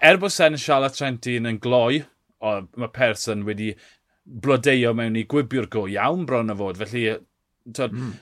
er 0.00 0.20
bod 0.20 0.32
Sen 0.32 0.56
Charlotte 0.60 0.96
Trentin 0.96 1.48
yn 1.50 1.60
gloi, 1.60 2.00
mae 2.42 2.92
person 2.94 3.44
wedi 3.48 3.72
blodeio 4.44 4.92
mewn 4.96 5.16
i 5.16 5.24
gwibiwr 5.28 5.68
go 5.72 5.86
iawn 5.88 6.26
bron 6.28 6.52
o 6.52 6.56
fod. 6.58 6.78
Felly, 6.82 7.04
tyd, 7.74 7.94
mm. 7.94 8.14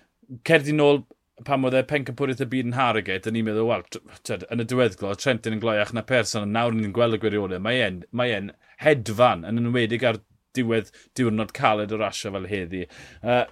cerdi 0.46 0.74
nôl 0.76 1.02
pan 1.44 1.64
oedd 1.68 1.76
e 1.76 1.82
pencampwriaeth 1.88 2.44
y 2.46 2.48
byd 2.52 2.70
yn 2.70 2.76
Harrogate, 2.78 3.32
ni'n 3.32 3.44
meddwl, 3.44 3.68
wel, 3.68 3.82
tyd, 4.24 4.46
yn 4.52 4.62
y 4.62 4.66
diweddglo, 4.68 5.12
Trentin 5.20 5.58
yn 5.58 5.60
gloiach 5.60 5.92
na 5.92 6.04
person, 6.06 6.46
a 6.46 6.48
nawr 6.48 6.76
ni'n 6.76 6.94
gweld 6.96 7.18
y 7.18 7.20
gwirionedd, 7.20 7.64
mae 7.64 7.82
e'n 7.84 7.98
mae 8.16 8.32
en 8.32 8.54
hedfan 8.80 9.44
yn 9.48 9.60
enwedig 9.60 10.06
ar 10.06 10.22
diwedd 10.56 10.88
diwrnod 11.18 11.52
caled 11.56 11.92
o 11.92 12.00
rasio 12.00 12.32
fel 12.32 12.48
heddi. 12.48 12.86
Uh, 13.20 13.44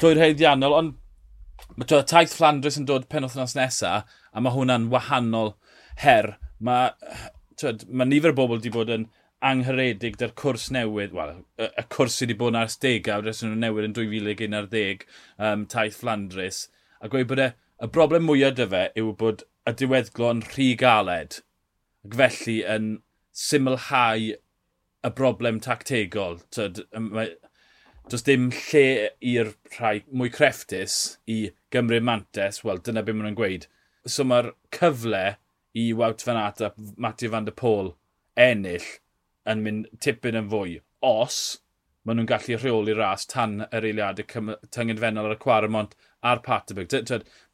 llwyr 0.00 0.20
heiddiannol, 0.20 0.76
ond 0.76 0.98
mae 1.78 1.88
tyd, 1.88 2.04
taith 2.10 2.36
Flandres 2.36 2.76
yn 2.80 2.88
dod 2.90 3.08
penwthnos 3.12 3.56
nesaf, 3.56 4.04
a 4.32 4.44
mae 4.44 4.52
hwnna'n 4.52 4.90
wahanol 4.92 5.54
her. 6.04 6.34
Mae, 6.60 6.92
tyd, 7.60 7.86
mae 7.88 8.10
nifer 8.10 8.34
o 8.34 8.38
bobl 8.42 8.58
wedi 8.60 8.74
bod 8.74 8.92
yn 8.92 9.08
angharedig 9.42 10.18
da'r 10.20 10.34
cwrs 10.38 10.68
newydd, 10.74 11.14
wel, 11.16 11.34
y, 11.58 11.66
y 11.66 11.84
cwrs 11.92 12.18
sydd 12.18 12.30
wedi 12.30 12.38
bod 12.40 12.54
yn 12.54 12.60
ars 12.60 12.78
degawd, 12.82 13.28
ers 13.30 13.42
nhw'n 13.42 13.62
newydd 13.64 13.88
yn 13.88 13.96
2011, 13.98 15.06
um, 15.48 15.64
taith 15.72 15.98
Flandris, 15.98 16.66
a 17.02 17.10
gweud 17.10 17.30
bod 17.32 17.42
e, 17.42 17.48
y 17.82 17.90
broblem 17.96 18.28
mwyaf 18.28 18.54
dy 18.58 18.68
fe 18.74 18.84
yw 19.02 19.10
bod 19.18 19.42
y 19.66 19.74
diweddglo 19.80 20.30
yn 20.36 20.44
rhy 20.52 20.68
galed, 20.78 21.40
ac 22.06 22.18
felly 22.20 22.58
yn 22.76 22.88
symlhau 23.42 24.30
y 25.02 25.10
broblem 25.18 25.58
tactegol. 25.62 26.38
Tyd, 26.54 26.84
does 28.10 28.26
dim 28.26 28.50
lle 28.54 28.86
i'r 29.32 29.52
rhai 29.76 29.96
mwy 30.10 30.30
crefftus 30.34 30.98
i 31.30 31.38
Gymru 31.74 32.02
Mantes, 32.04 32.62
wel, 32.66 32.82
dyna 32.82 33.02
beth 33.02 33.18
maen 33.18 33.32
nhw'n 33.32 33.38
gweud. 33.38 33.68
So 34.06 34.26
mae'r 34.26 34.52
cyfle 34.74 35.24
i 35.78 35.90
Wout 35.96 36.22
Van 36.26 36.38
Aert 36.38 36.62
a 36.62 36.72
Matthew 36.96 37.30
Van 37.34 37.46
Der 37.46 37.54
Pôl 37.58 37.94
ennill 38.38 38.86
yn 39.48 39.62
mynd 39.64 39.90
tipyn 40.04 40.38
yn 40.38 40.50
fwy. 40.52 40.78
Os 41.02 41.38
maen 42.02 42.18
nhw'n 42.18 42.30
gallu 42.30 42.58
rheoli 42.58 42.96
ras 42.98 43.26
tan 43.30 43.60
yr 43.68 43.86
eiliadau 43.86 44.56
tyngedfennol 44.74 45.28
ar 45.28 45.36
y 45.36 45.40
Cwaramont 45.42 45.94
a'r 46.26 46.42
Paterberg. 46.42 46.90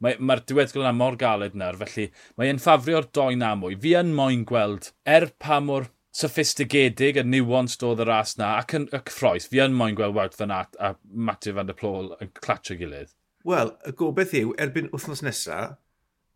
Mae'r 0.01 0.21
mae, 0.21 0.41
diweddgol 0.49 0.85
yna 0.85 0.93
mor 0.97 1.17
galed 1.21 1.57
nawr, 1.57 1.77
felly 1.83 2.09
mae'n 2.39 2.61
ffafrio'r 2.61 3.09
doi 3.13 3.35
na 3.37 3.53
mwy. 3.57 3.77
Fi 3.81 3.95
yn 4.01 4.15
moyn 4.17 4.45
gweld, 4.49 4.91
er 5.05 5.29
pa 5.41 5.59
mor 5.61 5.89
sophistigedig 6.19 7.19
a 7.21 7.23
niwans 7.23 7.77
doedd 7.81 8.01
y 8.03 8.07
ras 8.09 8.35
na 8.39 8.55
ac 8.57 8.73
yn 8.77 8.87
y 8.89 9.01
ffroes, 9.09 9.45
fi 9.49 9.61
yn 9.65 9.77
moyn 9.77 9.97
gweld 9.97 10.17
Wout 10.17 10.37
Van 10.39 10.53
Aert 10.55 10.79
a 10.81 10.95
Matthew 11.29 11.57
Van 11.57 11.69
der 11.69 11.77
Plôl 11.77 12.15
yn 12.17 12.33
clatio 12.41 12.77
gilydd. 12.79 13.13
Wel, 13.47 13.75
y 13.87 13.93
gobeith 13.95 14.33
yw, 14.35 14.55
erbyn 14.59 14.89
wythnos 14.93 15.21
nesaf, 15.25 15.77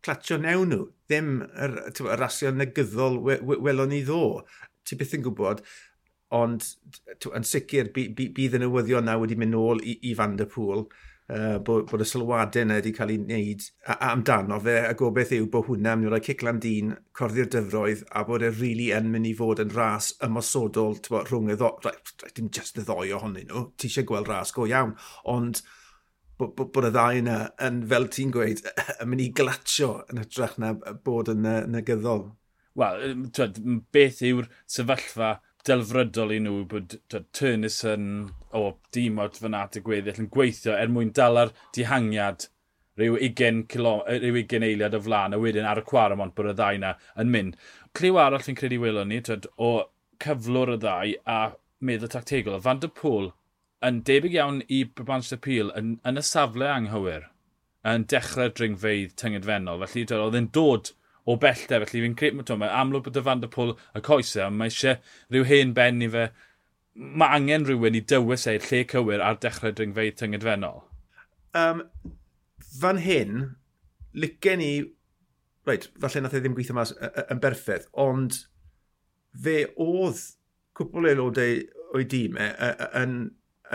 clatio 0.04 0.38
newn 0.40 0.70
nhw. 0.70 0.86
Ddim 1.10 1.34
y 1.42 2.16
rasio 2.20 2.54
negyddol 2.54 3.18
welon 3.24 3.90
ni 3.92 4.04
ddo 4.06 4.44
ti 4.84 4.98
byth 5.00 5.16
yn 5.18 5.24
gwybod, 5.26 5.64
ond 6.34 6.66
yn 7.30 7.46
sicr 7.46 7.90
bydd 7.94 8.58
y 8.58 8.62
newyddion 8.62 9.08
na 9.08 9.18
wedi 9.20 9.38
mynd 9.38 9.54
nôl 9.54 9.82
i, 9.84 9.98
i 10.10 10.14
Van 10.18 10.38
der 10.40 10.50
Pŵl, 10.50 10.88
Uh, 11.24 11.56
bod, 11.64 11.86
bod 11.88 12.02
y 12.02 12.04
sylwadau 12.04 12.66
yna 12.66 12.74
wedi 12.76 12.90
cael 12.92 13.08
ei 13.14 13.16
wneud 13.16 13.62
a, 13.86 13.94
a 13.94 14.10
amdano 14.10 14.58
fe, 14.60 14.74
a 14.84 14.90
gobeith 15.00 15.30
yw 15.32 15.46
bod 15.48 15.70
hwnna 15.70 15.94
yn 15.96 16.02
mynd 16.02 16.10
i 16.10 16.12
roi 16.12 16.18
ciclan 16.26 16.58
dyn, 16.60 16.90
corddi'r 17.16 17.48
dyfroedd, 17.54 18.02
a 18.12 18.26
bod 18.28 18.44
e 18.44 18.50
rili 18.50 18.58
really 18.58 18.90
yn 18.92 19.08
mynd 19.08 19.30
i 19.30 19.32
fod 19.38 19.62
yn 19.64 19.72
ras 19.72 20.10
ymosodol 20.26 20.98
bo, 21.06 21.22
rhwng 21.24 21.48
y 21.54 21.56
ddoi, 21.56 21.94
dim 22.36 22.50
just 22.52 22.76
y 22.76 22.84
ddoi 22.84 23.14
ohonyn 23.16 23.48
nhw, 23.48 23.62
ti 23.80 23.88
eisiau 23.88 24.04
gweld 24.10 24.28
ras 24.28 24.52
go 24.52 24.68
iawn, 24.68 24.92
ond 25.32 25.62
bod, 26.36 26.52
bod, 26.58 26.68
bod 26.76 26.90
y 26.90 26.92
ddau 26.92 27.22
yna, 27.22 27.38
yn, 27.70 27.80
fel 27.94 28.10
ti'n 28.18 28.36
gweud, 28.36 28.60
yn 29.00 29.14
mynd 29.14 29.24
i 29.24 29.32
glatio 29.40 29.94
yn 30.12 30.20
hytrach 30.26 30.60
na 30.60 30.74
bod 31.08 31.32
yn 31.32 31.48
negyddol 31.72 32.26
wel, 32.78 33.04
beth 33.94 34.22
yw'r 34.26 34.48
sefyllfa 34.76 35.36
delfrydol 35.64 36.34
i 36.34 36.40
nhw 36.44 36.64
bod 36.68 36.96
Turnus 37.36 37.78
yn, 37.88 38.08
o 38.52 38.64
dim 38.94 39.20
o'r 39.22 39.32
fanat 39.38 39.78
y 39.80 39.84
gweddill 39.84 40.20
yn 40.24 40.32
gweithio 40.32 40.74
er 40.76 40.92
mwyn 40.92 41.14
dal 41.16 41.40
ar 41.40 41.54
dihangiad 41.76 42.48
rhyw 43.00 43.16
20, 43.18 43.64
kilo, 43.72 43.94
rhyw 44.06 44.42
20 44.42 44.68
eiliad 44.68 44.94
o 44.94 45.00
flaen 45.02 45.34
a 45.34 45.40
wedyn 45.42 45.66
ar 45.66 45.80
y 45.80 45.86
cwaramont 45.88 46.34
bod 46.36 46.52
y 46.52 46.54
ddau 46.58 46.78
yna 46.78 46.92
yn 47.20 47.32
mynd. 47.34 47.56
Cliw 47.96 48.20
arall 48.20 48.44
fi'n 48.44 48.58
credu 48.58 48.78
welon 48.82 49.10
ni 49.10 49.22
twed, 49.24 49.48
o 49.58 49.88
cyflwr 50.22 50.76
y 50.76 50.80
ddau 50.82 51.14
a 51.26 51.38
meddwl 51.84 52.12
tactegol. 52.12 52.60
Fan 52.62 52.82
dy 52.84 52.90
pôl 53.00 53.32
yn 53.84 54.02
debyg 54.06 54.36
iawn 54.38 54.60
i 54.72 54.84
Brabant 54.84 55.32
Pil 55.44 55.72
yn, 55.78 55.96
yn 56.06 56.20
y 56.20 56.24
safle 56.24 56.68
anghywir 56.70 57.30
yn 57.88 58.06
dechrau'r 58.12 58.54
dringfeidd 58.56 59.16
tyngedfennol. 59.20 59.82
Felly 59.82 60.06
oedd 60.20 60.38
e'n 60.38 60.52
dod 60.54 60.92
o 61.24 61.36
bellter. 61.40 61.84
Felly 61.88 62.02
fi'n 62.04 62.16
credu, 62.18 62.40
mae'n 62.40 62.62
ma 62.62 62.72
amlwg 62.80 63.08
bod 63.08 63.20
y 63.20 63.24
Van 63.24 63.42
der 63.42 63.52
Pôl 63.52 63.74
y 63.96 64.02
coesau, 64.04 64.48
ond 64.48 64.60
mae 64.60 64.72
eisiau 64.72 64.98
rhyw 65.32 65.46
hen 65.50 65.74
ben 65.76 66.02
i 66.04 66.10
fe. 66.12 66.28
Mae 66.94 67.38
angen 67.38 67.66
rhywun 67.66 67.98
i 67.98 68.02
dywys 68.12 68.46
ei 68.50 68.60
lle 68.62 68.84
cywir 68.90 69.24
ar 69.24 69.40
dechrau 69.42 69.74
dringfeidd 69.74 70.18
tyngedfennol. 70.20 70.84
Um, 71.58 71.86
fan 72.80 73.00
hyn, 73.02 73.40
licen 74.14 74.62
i... 74.64 74.74
Reit, 75.64 75.88
falle 75.96 76.20
nath 76.20 76.34
e 76.36 76.42
ddim 76.44 76.54
gweithio 76.56 76.76
mas 76.76 76.90
yn 77.32 77.40
berffaith, 77.40 77.86
ond 77.96 78.42
fe 79.44 79.62
oedd 79.80 80.20
cwpl 80.76 81.08
aelodau 81.08 81.62
o'i 81.96 82.04
dîm 82.10 82.36
e, 82.36 82.48
yn, 83.00 83.14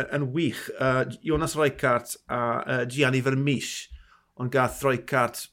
yn 0.03 0.27
wych. 0.35 0.67
Uh, 0.77 1.07
Jonas 1.25 1.55
Reichardt 1.57 2.13
a 2.29 2.41
uh, 2.59 2.83
Gianni 2.85 3.23
Vermish, 3.25 3.87
ond 4.37 4.53
gath 4.53 4.83
Reichardt 4.85 5.47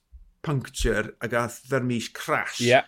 puncture 0.46 1.14
a 1.20 1.28
gath 1.28 1.60
ddermis 1.70 2.08
crash. 2.14 2.60
Yeah. 2.62 2.86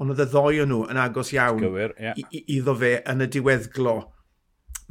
Ond 0.00 0.10
oedd 0.10 0.24
y 0.24 0.26
ddoi 0.32 0.64
nhw 0.66 0.80
yn 0.90 0.98
agos 0.98 1.30
iawn 1.36 1.62
Gywir, 1.62 1.94
yeah. 2.00 2.18
iddo 2.32 2.74
fe 2.80 2.96
yn 3.10 3.22
y 3.22 3.28
diweddglo 3.30 3.98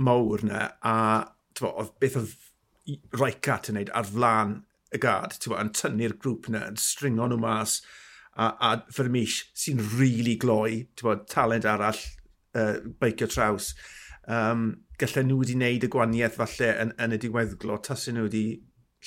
mawr 0.04 0.46
na. 0.48 0.62
A 0.80 0.96
tyfo, 1.58 1.74
oedd 1.82 1.92
beth 2.02 2.20
oedd 2.22 2.38
Raicat 3.16 3.70
yn 3.72 3.78
neud 3.80 3.92
ar 3.96 4.08
flan 4.08 4.56
y 4.94 5.02
gad, 5.04 5.36
tyfo, 5.40 5.58
yn 5.60 5.74
tynnu'r 5.76 6.16
grŵp 6.24 6.50
na, 6.54 6.66
yn 6.72 6.80
stringo 6.80 7.28
nhw 7.30 7.42
mas. 7.44 7.82
A, 8.34 8.50
a 8.50 8.70
Fermish 8.94 9.44
sy'n 9.58 9.82
rili 9.82 10.00
really 10.00 10.38
gloi, 10.42 10.80
tyfo, 10.98 11.18
talent 11.30 11.68
arall, 11.70 12.00
uh, 12.58 12.80
beicio 13.02 13.30
traws. 13.30 13.74
Um, 14.24 14.70
gallai 15.02 15.26
nhw 15.28 15.42
wedi 15.42 15.58
wneud 15.58 15.84
y 15.84 15.92
gwaniaeth 15.92 16.40
falle 16.40 16.72
yn, 16.86 16.96
yn 17.04 17.16
y 17.18 17.20
diweddglo, 17.22 17.82
tas 17.84 18.08
nhw 18.08 18.30
wedi 18.30 18.46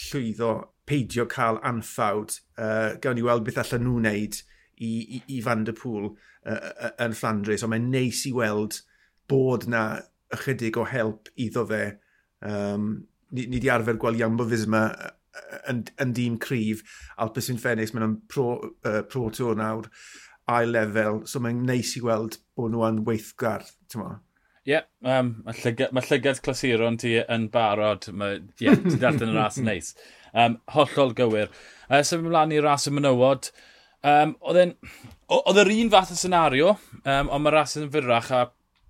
llwyddo 0.07 0.53
peidio 0.89 1.27
cael 1.31 1.61
anffawd. 1.67 2.39
Uh, 2.59 2.95
gawn 3.03 3.19
ni 3.19 3.25
weld 3.27 3.47
beth 3.47 3.61
allan 3.65 3.87
nhw 3.87 3.99
wneud 4.01 4.41
i, 4.77 4.91
i, 4.91 5.23
i 5.37 5.41
Van 5.45 5.65
der 5.67 5.77
Pŵl 5.77 6.11
uh, 6.13 6.91
yn 7.03 7.17
Flandres, 7.17 7.65
ond 7.65 7.75
mae'n 7.75 7.91
neis 7.93 8.25
i 8.29 8.35
weld 8.37 8.81
bod 9.31 9.67
na 9.71 9.87
ychydig 10.35 10.79
o 10.79 10.87
help 10.89 11.31
iddo 11.41 11.67
fe. 11.69 11.85
Um, 12.47 13.07
ni, 13.35 13.47
ni 13.51 13.61
di 13.63 13.71
arfer 13.73 13.99
gweld 14.01 14.21
Iambo 14.21 14.47
Fisma 14.49 14.89
yn, 15.71 15.83
yn 16.03 16.13
dîm 16.17 16.39
cryf. 16.43 16.83
Alpes 17.23 17.51
yn 17.53 17.61
Phoenix, 17.63 17.95
mae'n 17.95 18.21
pro, 18.31 18.53
uh, 18.87 19.03
pro 19.11 19.29
tour 19.35 19.57
nawr, 19.59 19.89
ail 20.53 20.73
lefel. 20.75 21.25
So 21.29 21.43
mae'n 21.43 21.65
neis 21.69 21.97
i 21.99 22.05
weld 22.05 22.41
bod 22.57 22.75
nhw 22.75 22.87
yn 22.91 23.03
weithgar, 23.09 23.67
ti'n 23.91 24.05
mo? 24.05 24.13
Ie, 24.67 24.73
yeah, 24.75 24.87
um, 25.07 25.29
mae 25.47 25.55
llygad, 25.61 25.93
ma 25.95 26.03
llygad 26.03 26.41
clasuron 26.43 26.97
ti 26.99 27.13
yn 27.23 27.47
barod. 27.55 28.09
Mae, 28.19 28.41
yeah, 28.59 28.79
ti 28.83 28.99
darllen 28.99 29.31
y 29.31 29.37
ras 29.37 29.61
neis. 29.63 29.93
Um, 30.37 30.59
hollol 30.75 31.15
gywir. 31.17 31.49
Uh, 31.89 32.03
Sef 32.05 32.21
ymlaen 32.21 32.53
i'r 32.53 32.67
ras 32.69 32.87
y 32.91 32.93
mynywod, 32.93 33.51
Um, 34.07 34.37
Oedd 34.47 35.59
yr 35.59 35.71
un 35.73 35.89
fath 35.91 36.13
o 36.15 36.17
senario, 36.19 36.77
um, 37.03 37.31
ond 37.33 37.43
mae'r 37.43 37.57
ras 37.57 37.73
yn 37.81 37.89
fyrrach 37.91 38.29
a, 38.31 38.43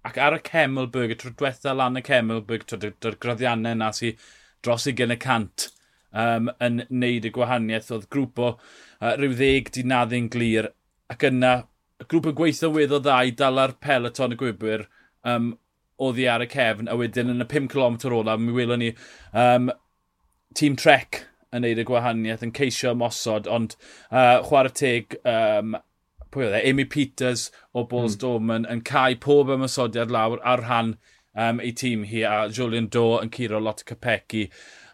ac 0.04 0.18
ar 0.20 0.34
y 0.36 0.40
Cemelberg, 0.44 1.14
y 1.14 1.16
tro 1.16 1.30
diwetha 1.32 1.72
lan 1.72 1.96
y 1.96 2.02
Cemelberg, 2.04 2.66
dy'r 2.68 3.16
graddiannau 3.22 3.78
na 3.80 3.88
sy'n 3.96 4.18
dros 4.66 4.84
i 4.90 4.92
gen 4.98 5.14
y 5.14 5.16
cant 5.22 5.68
um, 6.12 6.50
yn 6.60 6.82
neud 6.90 7.28
y 7.28 7.32
gwahaniaeth. 7.32 7.88
Oedd 7.96 8.08
grŵp 8.12 8.42
o 8.42 8.50
uh, 8.50 9.14
rhyw 9.14 9.38
ddeg 9.38 9.70
di 9.72 9.86
naddu'n 9.88 10.28
glir 10.34 10.68
ac 11.12 11.24
yna 11.30 11.54
y 12.02 12.08
grŵp 12.10 12.28
yn 12.32 12.36
gweithio 12.42 12.72
weddo 12.74 13.00
ddau 13.00 13.32
dal 13.40 13.62
ar 13.62 13.76
peleton 13.80 14.36
y 14.36 14.40
gwybwyr 14.42 14.84
um, 15.24 15.54
oddi 16.02 16.26
ar 16.28 16.44
y 16.44 16.50
cefn 16.52 16.92
a 16.92 16.98
wedyn 17.00 17.32
yn 17.32 17.46
y 17.46 17.48
5 17.48 17.72
km 17.72 17.96
ola 18.18 18.36
mi 18.36 18.52
welon 18.52 18.84
ni 18.84 18.92
um, 19.32 19.70
tîm 20.58 20.76
Trek 20.76 21.22
yn 21.54 21.64
neud 21.64 21.82
y 21.82 21.84
gwahaniaeth, 21.86 22.44
yn 22.46 22.54
ceisio 22.56 22.94
ymosod, 22.96 23.50
ond 23.50 23.76
uh, 24.10 24.42
chwarae 24.46 24.74
teg, 24.76 25.18
um, 25.28 25.76
pwy 26.34 26.48
oedd 26.48 26.58
e, 26.58 26.62
Amy 26.70 26.86
Peters 26.90 27.50
o 27.72 27.84
Bulls 27.88 28.16
mm. 28.16 28.22
Dorman 28.24 28.66
yn 28.72 28.82
cael 28.86 29.18
pob 29.22 29.52
ymosodiad 29.54 30.12
lawr 30.12 30.42
ar 30.44 30.64
rhan 30.64 30.96
um, 31.36 31.60
ei 31.60 31.72
tîm 31.76 32.04
hi, 32.10 32.24
a 32.26 32.48
Julian 32.52 32.88
Do 32.92 33.16
yn 33.20 33.32
curo 33.32 33.60
lot 33.62 33.84
o 33.84 33.88
capegi. 33.88 34.46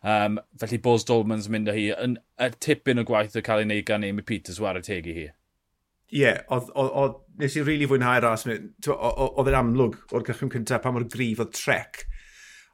Um, 0.02 0.40
felly 0.58 0.80
Bulls 0.82 1.06
Dorman's 1.06 1.48
mynd 1.52 1.70
â 1.70 1.76
hi, 1.76 1.86
yn, 1.94 2.18
y 2.42 2.50
tipyn 2.64 3.02
o 3.02 3.06
gwaith 3.06 3.38
o 3.38 3.44
cael 3.44 3.62
ei 3.62 3.68
wneud 3.68 3.86
gan 3.88 4.06
Amy 4.06 4.24
Peters 4.26 4.60
war 4.62 4.78
y 4.78 4.84
teg 4.86 5.06
i 5.06 5.16
hi. 5.18 5.28
Ie, 6.12 6.24
yeah, 6.26 6.42
oedd, 6.52 7.20
nes 7.40 7.54
i 7.56 7.62
rili 7.62 7.70
really 7.70 7.88
fwynhau'r 7.88 8.26
ras. 8.26 8.44
Oedd 8.44 9.48
e'n 9.48 9.58
amlwg 9.62 10.12
o'r 10.12 10.26
cychwyn 10.26 10.50
cyntaf 10.52 10.82
pa 10.84 10.92
mor 10.92 11.06
grif 11.08 11.40
oedd 11.40 11.54
trec. 11.56 12.02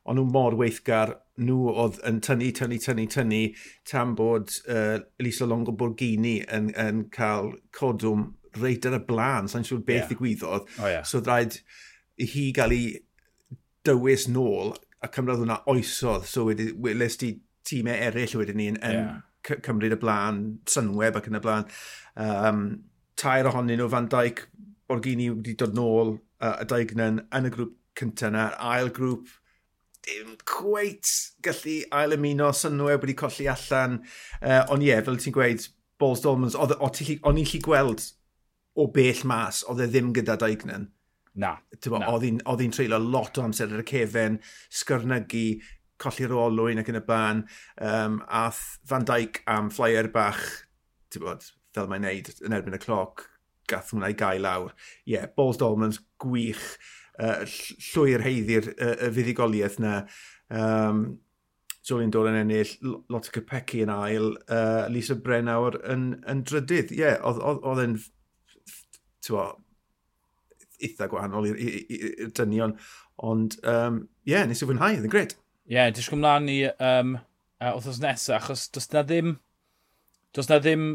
Ond 0.08 0.18
nhw 0.18 0.24
mor 0.32 0.56
weithgar 0.58 1.14
nhw 1.38 1.72
oedd 1.72 2.00
yn 2.08 2.20
tynnu, 2.24 2.50
tynnu, 2.56 2.78
tynnu, 2.82 3.06
tynnu, 3.12 3.42
tam 3.88 4.14
bod 4.18 4.52
uh, 4.68 4.98
Elisa 5.20 5.46
Longo 5.46 5.72
Borghini 5.72 6.40
yn, 6.54 6.72
yn 6.78 7.04
cael 7.14 7.52
codwm 7.76 8.32
reit 8.58 8.86
ar 8.88 8.98
y 8.98 9.02
blaen, 9.06 9.48
sa'n 9.50 9.66
siŵr 9.66 9.84
beth 9.86 10.02
yeah. 10.02 10.10
ddigwyddodd. 10.10 10.68
Oh, 10.80 10.90
yeah. 10.90 11.06
So 11.06 11.22
rhaid 11.22 11.60
hi 12.18 12.48
gael 12.56 12.74
ei 12.74 12.84
dywys 13.86 14.26
nôl 14.32 14.74
a 15.04 15.10
cymryd 15.14 15.42
hwnna 15.42 15.60
oesodd. 15.70 16.26
So 16.26 16.48
wedi, 16.50 16.72
les 16.98 17.18
ti 17.20 17.36
tîmau 17.68 17.96
eraill 18.08 18.38
wedyn 18.40 18.58
ni 18.58 18.70
yn, 18.72 18.78
yeah. 18.82 19.58
cymryd 19.64 19.94
y 19.94 20.00
blaen, 20.00 20.44
synweb 20.68 21.18
ac 21.20 21.28
yn 21.30 21.38
y 21.38 21.42
blaen. 21.44 21.68
Um, 22.18 22.64
tair 23.18 23.48
ohonyn 23.50 23.78
nhw, 23.78 23.90
Van 23.92 24.08
Dijk, 24.10 24.48
Borghini 24.88 25.28
wedi 25.30 25.54
dod 25.60 25.76
nôl, 25.76 26.16
uh, 26.42 26.56
y 26.62 26.66
Daignan 26.68 27.22
yn 27.34 27.48
y 27.48 27.52
grŵp 27.54 27.76
cyntaf 27.98 28.30
yna, 28.30 28.48
ail 28.74 28.90
grŵp 28.94 29.30
ddim 30.08 30.36
cweit 30.48 31.08
gallu 31.44 31.78
ail 32.00 32.16
ymuno 32.16 32.50
synwyr 32.56 33.00
wedi 33.02 33.16
colli 33.18 33.48
allan. 33.52 33.98
Uh, 34.40 34.62
ond 34.72 34.84
ie, 34.84 34.92
yeah, 34.92 35.02
fel 35.04 35.18
ti'n 35.20 35.34
gweud, 35.36 35.66
Balls 35.98 36.22
Dolmans, 36.24 36.54
e, 36.54 37.18
o'n 37.26 37.40
i'n 37.40 37.48
lli 37.50 37.60
gweld 37.64 38.04
o 38.78 38.86
bell 38.94 39.24
mas, 39.26 39.64
oedd 39.68 39.82
e 39.82 39.88
ddim 39.90 40.12
gyda 40.16 40.38
Daignan. 40.40 40.88
Na. 41.38 41.56
Na. 41.58 42.12
Oedd 42.14 42.62
hi'n 42.62 42.74
treulio 42.74 43.00
lot 43.02 43.38
o 43.38 43.44
amser 43.44 43.72
ar 43.74 43.82
y 43.82 43.86
cefen, 43.86 44.38
sgyrnygu, 44.80 45.46
colli'r 45.98 46.34
olwyn 46.38 46.78
ac 46.82 46.92
yn 46.92 47.00
y 47.00 47.04
ban, 47.06 47.42
um, 47.82 48.20
a 48.30 48.46
Van 48.90 49.06
Dijk 49.06 49.42
am 49.50 49.72
flyer 49.74 50.10
bach, 50.14 50.44
ti'n 51.10 51.24
bod, 51.24 51.48
fel 51.74 51.90
mae'n 51.90 52.06
neud 52.06 52.30
yn 52.46 52.54
erbyn 52.54 52.78
y 52.78 52.82
cloc, 52.82 53.26
gath 53.68 53.90
hwnna 53.92 54.12
i 54.12 54.16
gael 54.18 54.46
lawr. 54.46 54.72
Ie, 55.02 55.16
yeah, 55.16 55.26
Balls 55.34 55.58
Dolmans, 55.60 56.00
gwych 56.22 56.78
uh, 57.18 57.40
llwy'r 57.90 58.24
heiddi'r 58.26 58.70
uh, 58.74 58.94
y 59.06 59.10
fuddigoliaeth 59.14 59.80
na. 59.82 59.94
Um, 60.48 61.02
Julian 61.88 62.10
Dolan 62.12 62.36
ennill, 62.36 62.74
lot 63.08 63.30
o 63.30 63.32
Capecchi 63.32 63.80
yn 63.80 63.92
ail, 63.92 64.34
uh, 64.52 64.84
Lisa 64.92 65.16
Brennawr 65.16 65.78
yn, 65.88 66.10
yn 66.28 66.44
drydydd. 66.44 66.92
Ie, 66.92 67.00
yeah, 67.00 67.22
oedd 67.24 67.80
e'n 67.84 67.96
eitha 70.84 71.08
gwahanol 71.10 71.48
i'r 71.50 72.32
dynion, 72.36 72.76
ond 73.18 73.56
ie, 73.58 73.68
um, 73.72 74.02
yeah, 74.28 74.44
nes 74.46 74.62
i 74.62 74.68
fwynhau, 74.68 74.98
oedd 74.98 75.08
yn 75.08 75.12
gred. 75.12 75.34
Ie, 75.68 75.76
yeah, 75.78 75.92
disgwyl 75.94 76.20
mlaen 76.22 76.48
i 76.52 76.58
um, 76.70 77.16
uh, 77.60 77.72
wrthos 77.72 78.00
nesaf, 78.04 78.42
achos 78.42 78.66
does 78.74 78.90
na 78.92 79.02
ddim, 79.06 79.38
does 80.36 80.50
na 80.52 80.60
ddim 80.62 80.90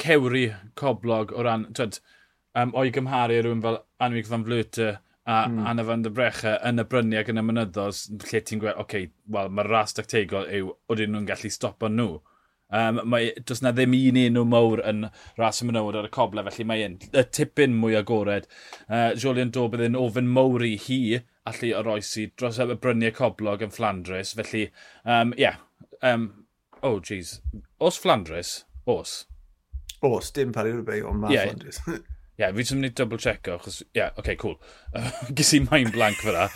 cewri 0.00 0.46
coblog 0.78 1.34
o 1.34 1.44
ran, 1.46 1.68
twyd, 1.76 2.00
um, 2.58 2.72
o'i 2.78 2.94
gymharu 2.94 3.42
rhywun 3.42 3.64
fel 3.66 3.82
Anwig 4.02 4.30
Van 4.30 4.46
Flwyter, 4.46 5.00
a 5.26 5.48
mm. 5.48 5.66
Anna 5.66 5.82
van 5.82 6.02
der 6.04 6.14
Brecha 6.14 6.54
yn 6.68 6.78
y 6.78 6.86
bryniau 6.86 7.24
ac 7.24 7.32
y 7.32 7.42
mynyddos, 7.42 8.06
lle 8.30 8.40
ti'n 8.46 8.62
gweld, 8.62 8.76
oce, 8.78 8.84
okay, 8.84 9.10
wel, 9.34 9.50
mae'r 9.50 9.70
ras 9.72 9.96
dactegol 9.98 10.46
yw, 10.54 10.70
oedden 10.86 11.14
nhw'n 11.16 11.26
gallu 11.26 11.50
stopo 11.50 11.90
nhw. 11.90 12.20
Um, 12.66 13.00
mae, 13.10 13.32
does 13.46 13.62
na 13.62 13.72
ddim 13.74 13.94
un 13.94 14.20
enw 14.22 14.46
mawr 14.46 14.82
yn 14.86 15.08
ras 15.38 15.62
y 15.62 15.68
mynywod 15.68 15.98
ar 15.98 16.08
y 16.08 16.12
coble, 16.14 16.46
felly 16.46 16.66
mae 16.70 16.86
un, 16.86 16.96
y 17.10 17.26
tipyn 17.38 17.74
mwy 17.78 17.98
agored. 17.98 18.46
Uh, 18.86 19.12
Julian 19.18 19.50
Dobydd 19.54 19.84
yn 19.88 19.98
ofyn 19.98 20.30
mawr 20.30 20.66
i 20.66 20.76
hi 20.86 21.00
allu 21.46 21.74
oroesi 21.78 22.28
dros 22.38 22.62
y 22.62 22.66
bryniau 22.74 23.14
coblog 23.14 23.62
yn 23.66 23.74
Flandres, 23.74 24.34
felly, 24.38 24.68
um, 25.04 25.34
yeah, 25.38 25.58
um, 26.02 26.30
oh 26.82 26.98
jeez, 27.00 27.40
os 27.82 27.98
Flandres, 28.02 28.60
os? 28.86 29.24
Os, 30.06 30.30
dim 30.30 30.54
pari 30.54 30.74
rhywbeth, 30.74 31.06
ond 31.10 31.26
mae 31.26 31.34
yeah. 31.34 31.50
Flandres. 31.50 31.82
Ie, 32.36 32.42
yeah, 32.44 32.52
fi 32.52 32.64
ddim 32.68 32.82
wedi 32.84 32.94
double 33.00 33.16
check 33.16 33.48
o, 33.48 33.54
achos, 33.56 33.78
ie, 33.80 33.86
yeah, 33.96 34.10
oce, 34.12 34.20
okay, 34.20 34.36
cool. 34.36 34.58
Uh, 34.96 35.10
Gys 35.36 35.54
i 35.56 35.60
mind 35.64 35.92
blank 35.94 36.18
fyra. 36.20 36.46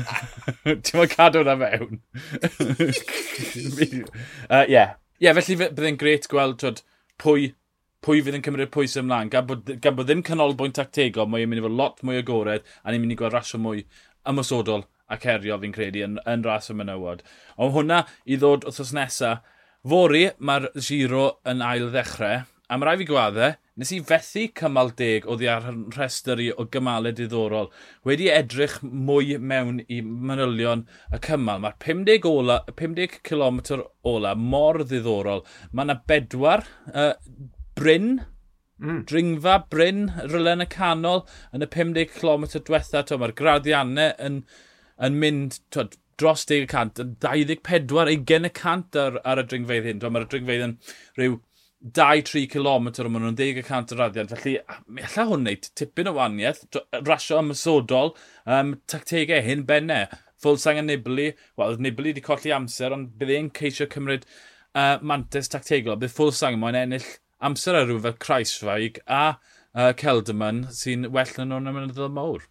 Ti'n 0.64 0.96
mynd 0.96 1.12
cadw 1.12 1.42
na 1.44 1.56
mewn. 1.60 2.00
Ie. 3.84 4.00
uh, 4.48 4.64
yeah. 4.64 4.94
yeah, 5.20 5.36
felly 5.36 5.58
byddai'n 5.60 6.00
gret 6.00 6.28
gweld 6.32 6.56
twyd, 6.62 6.80
pwy, 7.20 7.50
pwy 8.04 8.24
fydd 8.24 8.38
yn 8.40 8.46
cymryd 8.46 8.72
pwys 8.72 8.96
ymlaen. 9.00 9.32
Gan 9.32 9.48
bod, 9.48 9.68
gan 9.84 9.96
bod 9.98 10.08
ddim 10.08 10.24
canolbwynt 10.24 10.78
tactegol, 10.80 11.28
mae'n 11.28 11.52
mynd 11.52 11.60
i 11.60 11.66
fod 11.68 11.76
lot 11.82 12.00
mwy 12.04 12.22
agored, 12.22 12.64
a 12.80 12.92
ni'n 12.92 13.04
mynd 13.04 13.16
i 13.16 13.20
gweld 13.20 13.36
rasio 13.36 13.60
mwy 13.60 13.84
ymwysodol 14.28 14.86
ac 15.10 15.24
cerio 15.26 15.56
fi'n 15.60 15.74
credu 15.74 16.04
yn, 16.06 16.16
yn 16.28 16.44
ras 16.46 16.72
y 16.72 16.76
mynywod. 16.80 17.24
Ond 17.60 17.76
hwnna 17.76 18.04
i 18.24 18.40
ddod 18.40 18.64
wrthos 18.68 18.94
nesaf, 18.96 19.44
Fori, 19.80 20.26
mae'r 20.44 20.66
giro 20.84 21.22
yn 21.48 21.62
ail 21.64 21.86
ddechrau, 21.88 22.42
A 22.70 22.76
mae 22.78 22.86
rai 22.86 22.98
fi 23.00 23.06
gwadde, 23.08 23.46
nes 23.82 23.90
i 23.90 23.96
fethu 24.06 24.44
cymal 24.58 24.92
deg 24.94 25.24
o 25.26 25.34
ddiar 25.34 25.64
rhestr 25.96 26.38
i 26.38 26.44
o 26.54 26.68
gymalau 26.70 27.10
diddorol. 27.18 27.66
Wedi 28.06 28.28
edrych 28.30 28.76
mwy 28.86 29.40
mewn 29.42 29.80
i 29.90 29.98
manylion 30.06 30.84
y 31.10 31.18
cymal. 31.26 31.64
Mae'r 31.64 31.74
50, 31.82 32.28
ola, 32.30 32.60
50 32.78 33.16
km 33.26 33.58
ola 34.12 34.36
mor 34.38 34.78
ddiddorol. 34.84 35.42
Mae 35.72 35.88
yna 35.88 35.98
bedwar 36.12 36.62
uh, 36.94 37.16
bryn, 37.80 38.20
mm. 38.78 39.02
dringfa 39.10 39.56
bryn, 39.74 40.06
rylen 40.28 40.62
y 40.62 40.68
canol 40.70 41.24
yn 41.50 41.66
y 41.66 41.70
50 41.74 42.14
km 42.20 42.46
diwetha. 42.54 43.02
Mae'r 43.18 43.34
graddiannau 43.42 44.14
yn, 44.28 44.44
yn 45.02 45.18
mynd 45.24 45.58
twed, 45.74 45.98
dros 46.20 46.46
10 46.46 46.70
y 46.70 46.70
24 46.70 47.86
20 48.14 48.46
y 48.46 48.54
cant 48.62 49.02
ar, 49.02 49.18
ar 49.26 49.42
y 49.42 49.48
dringfeidd 49.50 49.90
hyn. 49.90 50.06
Mae'r 50.06 50.30
dringfeidd 50.30 50.68
yn 50.70 50.78
rhyw 51.18 51.40
2-3 51.80 52.44
km 52.52 52.88
o 52.92 53.08
maen 53.08 53.24
nhw'n 53.24 53.36
10 53.38 53.60
y 53.62 53.64
cant 53.64 53.92
o 53.94 53.96
raddiad. 53.96 54.32
Felly, 54.34 54.58
mi 54.92 55.04
alla 55.06 55.24
hwn 55.30 55.46
wneud 55.46 55.68
tipyn 55.78 56.10
o 56.10 56.12
waniaeth, 56.18 56.66
rasio 57.06 57.40
ymysodol, 57.40 58.12
um, 58.44 58.74
tactegau 58.90 59.40
hyn 59.46 59.64
benne. 59.68 60.02
Fulsang 60.40 60.80
a 60.80 60.84
Nibli, 60.84 61.30
wel, 61.60 61.80
Nibli 61.80 62.12
wedi 62.12 62.24
colli 62.24 62.52
amser, 62.56 62.92
ond 62.96 63.14
bydd 63.20 63.32
e'n 63.36 63.50
ceisio 63.56 63.88
cymryd 63.92 64.28
uh, 64.28 64.98
mantes 65.00 65.48
tactegol. 65.52 65.98
Bydd 66.00 66.14
Fulsang 66.16 66.60
moyn 66.60 66.78
ennill 66.78 67.08
amser 67.40 67.76
ar 67.76 67.88
rhyw 67.88 68.04
fel 68.04 68.16
Kreisfaig 68.20 69.00
a 69.08 69.24
uh, 69.32 69.92
Celderman 69.96 70.66
sy'n 70.76 71.08
well 71.14 71.36
yn 71.40 71.52
nhw'n 71.52 71.72
ymwneud 71.72 72.00
mawr. 72.16 72.44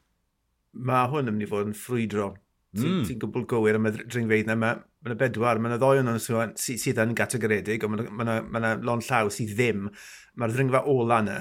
Mae 0.74 1.10
hwn 1.14 1.30
yn 1.30 1.38
mynd 1.38 1.46
i 1.46 1.50
fod 1.50 1.70
yn 1.70 1.78
ffrwydro. 1.78 2.32
Ti'n 2.78 3.00
mm. 3.00 3.06
ti 3.08 3.18
gwbl 3.22 3.46
gywir 3.50 3.78
am 3.78 3.90
y 3.90 3.94
dringfeidd 4.00 4.50
yma. 4.54 4.76
Mae 4.78 4.89
Mae 5.00 5.14
yna 5.14 5.20
bedwar, 5.22 5.60
mae 5.60 5.72
yna 5.72 5.80
ddoi 5.80 6.02
o'n 6.02 6.10
nhw 6.12 6.20
sydd 6.60 6.98
yn 7.00 7.16
gategoredig, 7.16 7.84
ond 7.88 8.02
mae 8.10 8.26
yna, 8.26 8.34
ma 8.44 8.60
yna 8.60 8.72
lon 8.84 9.04
llaw 9.06 9.30
sydd 9.32 9.54
ddim. 9.56 9.86
Mae'r 10.36 10.56
ddringfa 10.56 10.82
ola 10.92 11.22
yna 11.24 11.38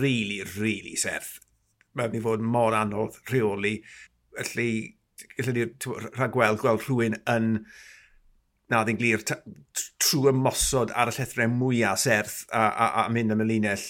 really, 0.00 0.40
really 0.56 0.96
serth. 0.96 1.38
Mae'n 1.92 2.14
mynd 2.14 2.20
i 2.20 2.24
fod 2.24 2.46
mor 2.54 2.76
anodd 2.78 3.18
rheoli. 3.28 3.74
Felly, 4.38 4.70
gallwn 5.36 5.58
ni 5.58 5.66
rhagweld 6.16 6.62
gweld 6.62 6.86
rhywun 6.86 7.18
yn 7.28 7.50
na 8.70 8.84
ddyn 8.86 9.00
glir 9.00 9.24
trwy 9.26 10.30
ymosod 10.30 10.94
ar 10.94 11.10
y 11.10 11.16
llethrau 11.16 11.50
mwyaf 11.50 12.00
serth 12.04 12.38
a, 12.48 12.62
a, 12.70 12.88
a 13.02 13.04
mynd 13.12 13.34
am 13.34 13.44
y 13.44 13.48
linell. 13.50 13.84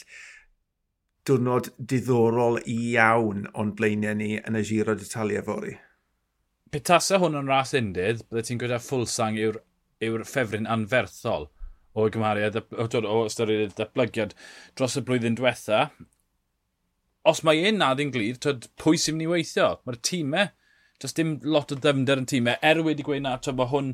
Diwrnod 1.29 1.70
diddorol 1.79 2.59
iawn 2.64 3.46
o'n 3.55 3.74
blaenau 3.79 4.16
ni 4.16 4.33
yn 4.40 4.59
y 4.59 4.64
giro 4.66 4.96
d'Italia 4.96 5.44
fori 5.46 5.76
petasa 6.74 7.18
hwn 7.20 7.38
yn 7.40 7.50
ras 7.50 7.74
undydd, 7.76 8.24
bydde 8.28 8.46
ti'n 8.46 8.61
gwybod 8.62 8.85
ffwlsang 8.85 9.38
yw'r 9.40 9.59
yw 10.06 10.22
ffefryn 10.24 10.68
anferthol 10.70 11.48
o 11.94 12.06
gymhariad 12.12 12.56
o, 12.61 12.87
o 12.87 13.18
ystyried 13.26 13.66
y 13.66 13.76
datblygiad 13.78 14.35
dros 14.78 14.96
y 14.98 15.04
blwyddyn 15.06 15.37
diwetha. 15.38 15.88
Os 17.26 17.42
mae 17.44 17.66
un 17.68 17.80
nad 17.83 18.00
yn 18.00 18.12
glir, 18.14 18.38
tyd, 18.40 18.70
pwy 18.80 19.00
sy'n 19.00 19.18
mynd 19.18 19.26
i 19.26 19.30
weithio? 19.35 19.70
Mae'r 19.85 19.98
tîmau, 20.06 20.52
does 21.02 21.16
dim 21.16 21.38
lot 21.44 21.74
o 21.74 21.78
ddefnder 21.78 22.22
yn 22.22 22.28
tîmau. 22.30 22.56
Er 22.64 22.80
wedi 22.87 23.04
gweud 23.04 23.26
na, 23.26 23.35
twyd, 23.42 23.59
mae 23.59 23.72
hwn, 23.72 23.90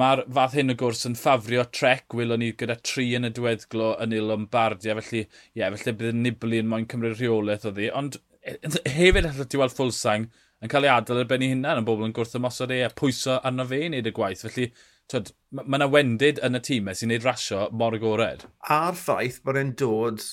mae'r 0.00 0.24
fath 0.36 0.56
hyn 0.58 0.74
o 0.74 0.76
gwrs 0.80 1.06
yn 1.08 1.16
ffafrio 1.18 1.66
trec, 1.76 2.08
wylwn 2.16 2.42
ni 2.42 2.50
gyda 2.58 2.80
tri 2.82 3.10
yn 3.18 3.28
y 3.28 3.32
diweddglo 3.36 3.92
yn 4.02 4.16
il 4.16 4.26
Lombardia, 4.30 4.96
felly, 4.98 5.26
ie, 5.28 5.60
yeah, 5.60 5.72
felly 5.76 5.96
bydd 6.00 6.16
y 6.16 6.24
Nibli 6.24 6.62
yn 6.64 6.70
moyn 6.72 6.88
cymryd 6.90 7.18
rheolaeth 7.20 7.68
o 7.70 7.74
ddi. 7.76 7.92
Ond 8.00 8.18
e, 8.40 8.56
e, 8.56 8.72
hefyd 8.96 9.28
allai 9.30 9.46
ti 9.46 9.60
weld 9.60 9.76
ffwlsang, 9.76 10.30
yn 10.60 10.72
cael 10.72 10.86
ei 10.86 10.92
adael 10.92 11.22
ar 11.22 11.28
ben 11.30 11.44
ei 11.44 11.54
hunan, 11.54 11.80
yn 11.80 11.88
bobl 11.88 12.06
yn 12.08 12.14
gwrth 12.16 12.36
ymosod 12.36 12.74
e 12.74 12.82
a 12.84 12.90
pwyso 12.92 13.38
arno 13.40 13.66
fe 13.68 13.80
i 13.84 13.88
wneud 13.88 14.10
y 14.10 14.12
gwaith. 14.16 14.44
Felly, 14.46 14.68
twyd, 15.10 15.32
mae 15.56 15.80
yna 15.80 15.88
wendid 15.90 16.40
yn 16.46 16.58
y 16.58 16.62
tîmau 16.66 16.98
sy'n 16.98 17.12
neud 17.12 17.26
rasio 17.26 17.66
mor 17.72 17.96
agored. 17.96 18.44
A'r 18.76 18.98
ffaith 18.98 19.40
bod 19.46 19.60
e'n 19.60 19.72
dod 19.80 20.26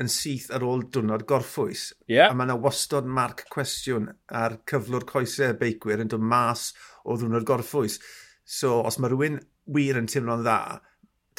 yn 0.00 0.10
syth 0.10 0.48
ar 0.54 0.64
ôl 0.66 0.86
diwrnod 0.94 1.26
gorffwys. 1.30 1.90
Yeah. 2.10 2.32
A 2.32 2.34
mae 2.34 2.48
yna 2.48 2.56
wastod 2.64 3.06
marc 3.06 3.44
cwestiwn 3.52 4.08
ar 4.42 4.58
cyflwr 4.70 5.06
coesau 5.10 5.54
beicwyr 5.60 6.02
yn 6.02 6.10
dod 6.14 6.24
mas 6.32 6.72
o 7.04 7.18
ddiwrnod 7.18 7.46
gorffwys. 7.46 8.00
So, 8.44 8.80
os 8.88 8.98
mae 8.98 9.12
rhywun 9.12 9.38
wir 9.76 10.00
yn 10.00 10.08
teimlo'n 10.10 10.42
dda, 10.44 10.58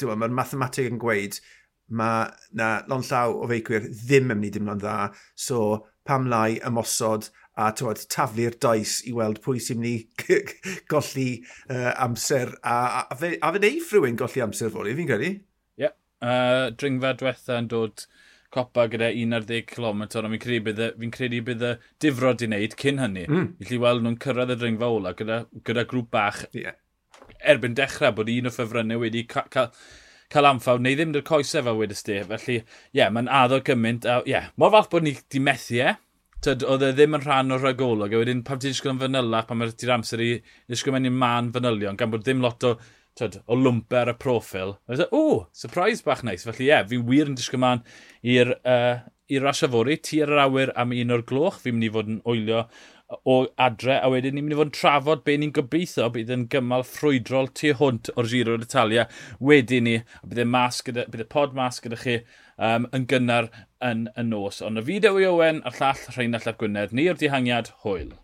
mae'r 0.06 0.34
mathematig 0.34 0.88
yn 0.90 1.02
gweud 1.02 1.38
mae 1.88 2.30
na 2.58 2.70
lon 2.90 3.04
llaw 3.06 3.36
o 3.36 3.46
feicwyr 3.50 3.86
ddim 3.90 4.32
yn 4.32 4.40
mynd 4.40 4.48
i 4.48 4.54
dimlo'n 4.56 4.80
dda, 4.82 4.96
so 5.38 5.60
pam 6.06 6.28
lai 6.30 6.58
ymosod 6.66 7.30
a 7.56 7.70
tywed, 7.72 8.02
taflu'r 8.12 8.58
does 8.60 8.98
i 9.08 9.14
weld 9.16 9.40
pwy 9.44 9.60
sy'n 9.62 9.80
mynd 9.80 9.88
i 9.88 10.36
golli 10.92 11.28
uh, 11.72 11.92
amser 12.04 12.52
a, 12.60 12.76
a, 13.06 13.16
fe, 13.16 13.32
a 13.40 13.52
fe 13.54 13.62
neif 13.62 13.92
rhywun 13.94 14.18
golli 14.20 14.44
amser 14.44 14.72
fori, 14.74 14.92
fi'n 14.98 15.08
credu? 15.08 15.32
Ie, 15.32 15.86
yeah. 15.86 15.96
uh, 16.20 16.68
dringfa 16.76 17.14
diwetha 17.16 17.60
yn 17.62 17.70
dod 17.72 18.06
copa 18.52 18.86
gyda 18.92 19.08
11 19.12 19.64
km, 19.72 20.04
ond 20.04 20.32
fi'n 20.34 20.42
credu 20.42 20.64
bydd 20.68 20.82
fi 21.00 21.12
credu 21.16 21.42
bydd 21.48 21.64
y 21.66 21.74
difrod 22.04 22.44
i 22.44 22.50
wneud 22.50 22.76
cyn 22.82 23.02
hynny. 23.02 23.26
Mm. 23.28 23.52
Felly 23.62 23.82
weld 23.82 24.04
nhw'n 24.04 24.20
cyrraedd 24.22 24.52
y 24.52 24.58
dringfa 24.60 24.92
ola 24.98 25.16
gyda, 25.16 25.42
gyda 25.66 25.86
grŵp 25.88 26.12
bach 26.12 26.44
yeah. 26.56 26.76
erbyn 27.40 27.76
dechrau 27.76 28.12
bod 28.16 28.32
un 28.32 28.52
o 28.52 28.56
ffefrynnau 28.58 29.06
wedi 29.06 29.24
cael... 29.32 29.48
Ca 29.56 29.70
cael 30.32 30.48
anffawr, 30.50 30.82
neu 30.82 30.96
ddim 30.98 31.14
dy'r 31.14 31.24
coesau 31.26 31.64
fel 31.66 31.78
wedys 31.78 32.04
di. 32.06 32.18
Felly, 32.30 32.58
ie, 32.60 32.98
yeah, 33.00 33.12
mae'n 33.12 33.30
addo 33.42 33.60
gymaint. 33.66 34.08
Ie, 34.08 34.26
yeah. 34.32 34.50
mor 34.60 34.74
fath 34.74 34.90
bod 34.92 35.06
ni 35.06 35.16
di 35.32 35.42
methu 35.42 35.80
e. 35.84 35.94
Tyd, 36.44 36.66
oedd 36.68 36.84
e 36.84 36.92
ddim 36.92 37.16
yn 37.16 37.24
rhan 37.24 37.54
o'r 37.56 37.64
rhagolwg, 37.64 38.12
a 38.12 38.20
wedyn 38.20 38.44
pam 38.46 38.60
ti'n 38.60 38.74
disgwyl 38.74 38.92
yn 38.94 39.00
fanyla, 39.00 39.42
pam 39.48 39.62
mae'r 39.62 39.72
ti'r 39.72 39.94
amser 39.96 40.22
i 40.22 40.30
disgwyl 40.70 40.94
mewn 40.94 41.08
i'n 41.08 41.18
man 41.22 41.50
fanylion, 41.54 41.96
gan 41.98 42.12
bod 42.12 42.26
ddim 42.26 42.44
lot 42.44 42.66
o, 42.68 42.74
tyd, 43.16 43.40
o 43.48 43.56
lwmper 43.56 44.02
ar 44.04 44.12
y 44.12 44.18
profil. 44.20 44.76
A 44.86 45.00
e, 45.00 45.08
o, 45.16 45.46
surprise 45.56 46.04
bach 46.06 46.22
neis. 46.26 46.44
Felly 46.46 46.66
ie, 46.66 46.72
yeah, 46.74 46.86
fi 46.86 47.00
wir 47.00 47.32
yn 47.32 47.38
disgwyl 47.38 47.64
man 47.64 47.84
i'r 48.22 48.52
uh, 48.58 49.06
i 49.32 49.40
rasio 49.42 49.70
fori, 49.72 49.96
ti 49.98 50.20
ar 50.22 50.30
yr 50.34 50.42
awyr 50.44 50.72
am 50.78 50.92
un 50.94 51.14
o'r 51.16 51.24
gloch, 51.26 51.58
fi'n 51.62 51.74
mynd 51.78 51.88
i 51.88 51.92
fod 51.96 52.12
yn 52.12 52.20
oelio 52.30 52.66
o 53.06 53.36
adre, 53.62 54.00
a 54.02 54.10
wedyn 54.10 54.34
ni'n 54.34 54.46
mynd 54.46 54.56
i 54.56 54.58
fod 54.58 54.70
yn 54.70 54.74
trafod 54.74 55.22
be 55.26 55.36
ni'n 55.38 55.54
gobeithio 55.54 56.08
bydd 56.14 56.32
yn 56.34 56.46
gymal 56.50 56.82
ffrwydrol 56.88 57.52
tu 57.60 57.70
hwnt 57.78 58.10
o'r 58.16 58.30
giro 58.32 58.56
d'Italia 58.58 59.06
wedyn 59.50 59.86
ni, 59.86 59.96
a 60.02 60.26
bydd 60.26 60.42
y, 60.42 60.48
mas 60.56 60.82
gyda, 60.86 61.06
bydd 61.12 61.26
y 61.26 61.28
pod 61.36 61.54
mas 61.58 61.78
gyda 61.84 62.00
chi 62.02 62.18
um, 62.58 62.90
yn 62.96 63.06
gynnar 63.12 63.50
yn 63.90 64.08
y 64.16 64.26
nos. 64.26 64.62
Ond 64.66 64.82
y 64.82 64.86
fideo 64.90 65.20
i 65.22 65.28
Owen 65.30 65.62
a'r 65.62 65.78
llall 65.78 66.06
Rheinald 66.16 66.48
Llap 66.48 66.58
Gwynedd, 66.62 66.96
ni 66.96 67.06
o'r 67.12 67.22
dihangiad, 67.22 67.70
hwyl. 67.84 68.16